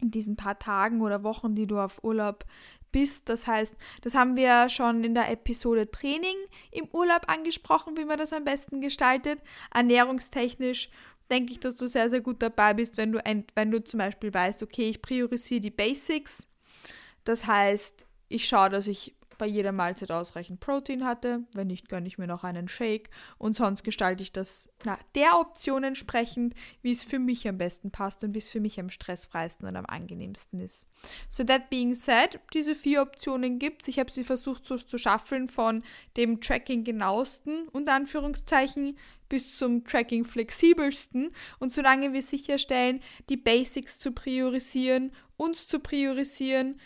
in 0.00 0.10
diesen 0.10 0.36
paar 0.36 0.58
Tagen 0.58 1.00
oder 1.00 1.22
Wochen, 1.22 1.54
die 1.54 1.66
du 1.66 1.78
auf 1.78 2.02
Urlaub 2.02 2.44
bist. 2.90 3.28
Das 3.28 3.46
heißt, 3.46 3.74
das 4.02 4.14
haben 4.14 4.36
wir 4.36 4.68
schon 4.68 5.04
in 5.04 5.14
der 5.14 5.30
Episode 5.30 5.90
Training 5.90 6.36
im 6.72 6.88
Urlaub 6.92 7.28
angesprochen, 7.28 7.96
wie 7.96 8.04
man 8.04 8.18
das 8.18 8.32
am 8.32 8.44
besten 8.44 8.80
gestaltet. 8.80 9.40
Ernährungstechnisch 9.72 10.90
denke 11.30 11.52
ich, 11.52 11.60
dass 11.60 11.76
du 11.76 11.88
sehr, 11.88 12.10
sehr 12.10 12.20
gut 12.20 12.42
dabei 12.42 12.74
bist, 12.74 12.96
wenn 12.96 13.12
du, 13.12 13.20
wenn 13.54 13.70
du 13.70 13.82
zum 13.82 13.98
Beispiel 13.98 14.32
weißt, 14.32 14.62
okay, 14.62 14.88
ich 14.88 15.02
priorisiere 15.02 15.60
die 15.60 15.70
Basics. 15.70 16.46
Das 17.24 17.46
heißt, 17.46 18.04
ich 18.28 18.46
schaue, 18.46 18.70
dass 18.70 18.86
ich 18.86 19.14
bei 19.36 19.46
jeder 19.46 19.72
Mahlzeit 19.72 20.10
ausreichend 20.10 20.60
Protein 20.60 21.04
hatte. 21.04 21.44
Wenn 21.54 21.68
nicht, 21.68 21.88
gönne 21.88 22.06
ich 22.06 22.18
mir 22.18 22.26
noch 22.26 22.44
einen 22.44 22.68
Shake. 22.68 23.10
Und 23.38 23.56
sonst 23.56 23.84
gestalte 23.84 24.22
ich 24.22 24.32
das 24.32 24.68
na, 24.84 24.98
der 25.14 25.38
Option 25.38 25.84
entsprechend, 25.84 26.54
wie 26.82 26.92
es 26.92 27.04
für 27.04 27.18
mich 27.18 27.46
am 27.48 27.58
besten 27.58 27.90
passt 27.90 28.24
und 28.24 28.34
wie 28.34 28.38
es 28.38 28.50
für 28.50 28.60
mich 28.60 28.78
am 28.80 28.90
stressfreisten 28.90 29.68
und 29.68 29.76
am 29.76 29.86
angenehmsten 29.86 30.58
ist. 30.58 30.88
So 31.28 31.44
that 31.44 31.70
being 31.70 31.94
said, 31.94 32.40
diese 32.52 32.74
vier 32.74 33.02
Optionen 33.02 33.58
gibt 33.58 33.82
es. 33.82 33.88
Ich 33.88 33.98
habe 33.98 34.10
sie 34.10 34.24
versucht 34.24 34.64
so 34.64 34.76
zu 34.76 34.98
schaffeln 34.98 35.48
von 35.48 35.82
dem 36.16 36.40
Tracking 36.40 36.84
genauesten, 36.84 37.68
unter 37.68 37.94
Anführungszeichen, 37.94 38.96
bis 39.28 39.56
zum 39.56 39.84
Tracking 39.84 40.24
flexibelsten. 40.24 41.30
Und 41.58 41.72
solange 41.72 42.12
wir 42.12 42.22
sicherstellen, 42.22 43.00
die 43.28 43.36
Basics 43.36 43.98
zu 43.98 44.12
priorisieren, 44.12 45.12
uns 45.36 45.66
zu 45.66 45.80
priorisieren, 45.80 46.80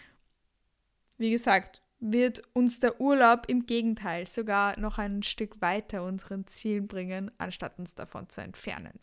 wie 1.19 1.31
gesagt, 1.31 1.83
wird 2.01 2.43
uns 2.53 2.79
der 2.79 3.01
Urlaub 3.01 3.49
im 3.49 3.67
Gegenteil 3.67 4.27
sogar 4.27 4.79
noch 4.79 4.99
ein 4.99 5.23
Stück 5.23 5.61
weiter 5.61 6.05
unseren 6.05 6.47
Zielen 6.47 6.87
bringen, 6.87 7.31
anstatt 7.39 7.79
uns 7.79 7.95
davon 7.95 8.29
zu 8.29 8.41
entfernen. 8.41 9.01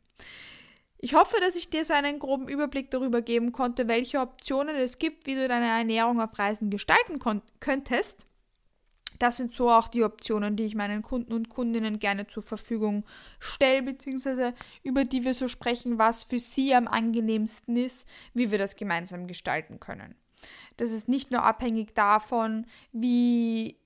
Ich 0.98 1.14
hoffe, 1.14 1.38
dass 1.40 1.56
ich 1.56 1.70
dir 1.70 1.84
so 1.86 1.94
einen 1.94 2.20
groben 2.20 2.48
Überblick 2.48 2.90
darüber 2.90 3.22
geben 3.22 3.52
konnte, 3.52 3.88
welche 3.88 4.20
Optionen 4.20 4.76
es 4.76 4.98
gibt, 4.98 5.28
wie 5.28 5.36
du 5.36 5.48
deine 5.48 5.68
Ernährung 5.68 6.22
auf 6.22 6.38
Reisen 6.40 6.70
gestalten 6.70 7.20
könntest. 7.60 8.26
Das 9.20 9.38
sind 9.38 9.54
so 9.54 9.70
auch 9.70 9.88
die 9.88 10.04
Optionen, 10.04 10.56
die 10.56 10.66
ich 10.66 10.76
meinen 10.76 11.02
Kunden 11.02 11.34
und 11.34 11.50
Kundinnen 11.50 12.00
gerne 12.00 12.28
zur 12.28 12.44
Verfügung 12.44 13.06
stelle, 13.40 13.84
beziehungsweise 13.84 14.54
über 14.84 15.06
die 15.06 15.24
wir 15.24 15.34
so 15.34 15.48
sprechen, 15.48 15.98
was 15.98 16.24
für 16.24 16.40
sie 16.40 16.74
am 16.76 16.88
angenehmsten 16.88 17.78
ist, 17.78 18.08
wie 18.34 18.52
wir 18.52 18.58
das 18.58 18.76
gemeinsam 18.76 19.28
gestalten 19.28 19.80
können. 19.80 20.16
Das 20.78 20.92
ist 20.92 21.08
nicht 21.08 21.32
nur 21.32 21.44
abhängig 21.44 21.96
davon, 21.96 22.66
wie 22.92 23.78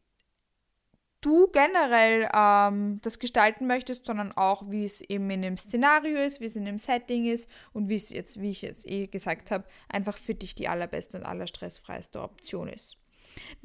du 1.21 1.47
generell 1.47 2.30
ähm, 2.34 2.99
das 3.02 3.19
gestalten 3.19 3.67
möchtest, 3.67 4.06
sondern 4.06 4.32
auch, 4.32 4.63
wie 4.69 4.86
es 4.86 5.02
eben 5.02 5.30
in 5.30 5.41
dem 5.41 5.58
Szenario 5.58 6.17
ist, 6.17 6.39
wie 6.39 6.45
es 6.45 6.56
in 6.56 6.65
dem 6.65 6.80
Setting 6.80 7.25
ist 7.25 7.49
und 7.73 7.89
wie 7.89 7.95
es 7.95 8.10
jetzt, 8.10 8.39
wie 8.41 8.52
ich 8.52 8.63
es 8.63 8.86
eh 8.86 9.08
gesagt 9.08 9.52
habe, 9.52 9.65
einfach 9.89 10.17
für 10.17 10.36
dich 10.36 10.56
die 10.56 10.67
allerbeste 10.67 11.17
und 11.17 11.25
allerstressfreiste 11.25 12.21
Option 12.21 12.69
ist. 12.69 12.97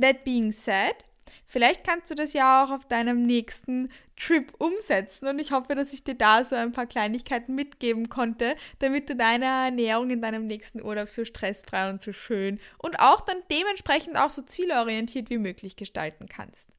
That 0.01 0.25
being 0.25 0.53
said, 0.53 1.05
Vielleicht 1.47 1.85
kannst 1.85 2.11
du 2.11 2.15
das 2.15 2.33
ja 2.33 2.65
auch 2.65 2.71
auf 2.71 2.87
deinem 2.87 3.25
nächsten 3.27 3.91
Trip 4.17 4.53
umsetzen 4.59 5.27
und 5.27 5.39
ich 5.39 5.53
hoffe, 5.53 5.75
dass 5.75 5.93
ich 5.93 6.05
dir 6.05 6.15
da 6.15 6.45
so 6.45 6.57
ein 6.57 6.73
paar 6.73 6.87
Kleinigkeiten 6.87 7.55
mitgeben 7.55 8.09
konnte, 8.09 8.57
damit 8.79 9.09
du 9.11 9.17
deine 9.17 9.47
Ernährung 9.47 10.11
in 10.11 10.23
deinem 10.23 10.47
nächsten 10.47 10.83
Urlaub 10.83 11.09
so 11.09 11.25
stressfrei 11.25 11.91
und 11.91 12.01
so 12.01 12.13
schön 12.13 12.61
und 12.79 13.01
auch 13.01 13.21
dann 13.21 13.39
dementsprechend 13.51 14.17
auch 14.17 14.31
so 14.31 14.43
zielorientiert 14.43 15.31
wie 15.31 15.39
möglich 15.39 15.77
gestalten 15.77 16.27
kannst. 16.29 16.74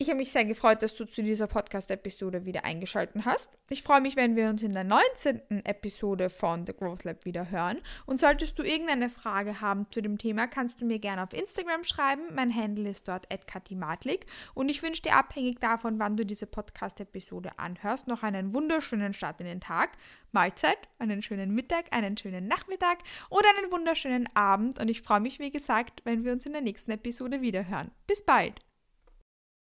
Ich 0.00 0.10
habe 0.10 0.18
mich 0.18 0.30
sehr 0.30 0.44
gefreut, 0.44 0.80
dass 0.82 0.94
du 0.94 1.06
zu 1.06 1.24
dieser 1.24 1.48
Podcast-Episode 1.48 2.44
wieder 2.44 2.64
eingeschaltet 2.64 3.24
hast. 3.24 3.58
Ich 3.68 3.82
freue 3.82 4.00
mich, 4.00 4.14
wenn 4.14 4.36
wir 4.36 4.48
uns 4.48 4.62
in 4.62 4.70
der 4.70 4.84
19. 4.84 5.64
Episode 5.64 6.30
von 6.30 6.64
The 6.64 6.72
Growth 6.72 7.02
Lab 7.02 7.24
wieder 7.24 7.50
hören. 7.50 7.80
Und 8.06 8.20
solltest 8.20 8.56
du 8.60 8.62
irgendeine 8.62 9.10
Frage 9.10 9.60
haben 9.60 9.86
zu 9.90 10.00
dem 10.00 10.16
Thema, 10.16 10.46
kannst 10.46 10.80
du 10.80 10.84
mir 10.84 11.00
gerne 11.00 11.24
auf 11.24 11.32
Instagram 11.32 11.82
schreiben. 11.82 12.32
Mein 12.32 12.54
Handle 12.54 12.88
ist 12.88 13.08
dort 13.08 13.26
@katimatlik 13.48 14.26
und 14.54 14.68
ich 14.68 14.84
wünsche 14.84 15.02
dir 15.02 15.16
abhängig 15.16 15.58
davon, 15.58 15.98
wann 15.98 16.16
du 16.16 16.24
diese 16.24 16.46
Podcast-Episode 16.46 17.58
anhörst, 17.58 18.06
noch 18.06 18.22
einen 18.22 18.54
wunderschönen 18.54 19.14
Start 19.14 19.40
in 19.40 19.46
den 19.46 19.60
Tag, 19.60 19.98
Mahlzeit, 20.30 20.78
einen 21.00 21.22
schönen 21.22 21.52
Mittag, 21.52 21.86
einen 21.90 22.16
schönen 22.16 22.46
Nachmittag 22.46 22.98
oder 23.30 23.48
einen 23.58 23.72
wunderschönen 23.72 24.28
Abend. 24.36 24.78
Und 24.78 24.88
ich 24.88 25.02
freue 25.02 25.18
mich, 25.18 25.40
wie 25.40 25.50
gesagt, 25.50 26.02
wenn 26.04 26.24
wir 26.24 26.30
uns 26.30 26.46
in 26.46 26.52
der 26.52 26.62
nächsten 26.62 26.92
Episode 26.92 27.40
wieder 27.40 27.66
hören. 27.66 27.90
Bis 28.06 28.24
bald! 28.24 28.67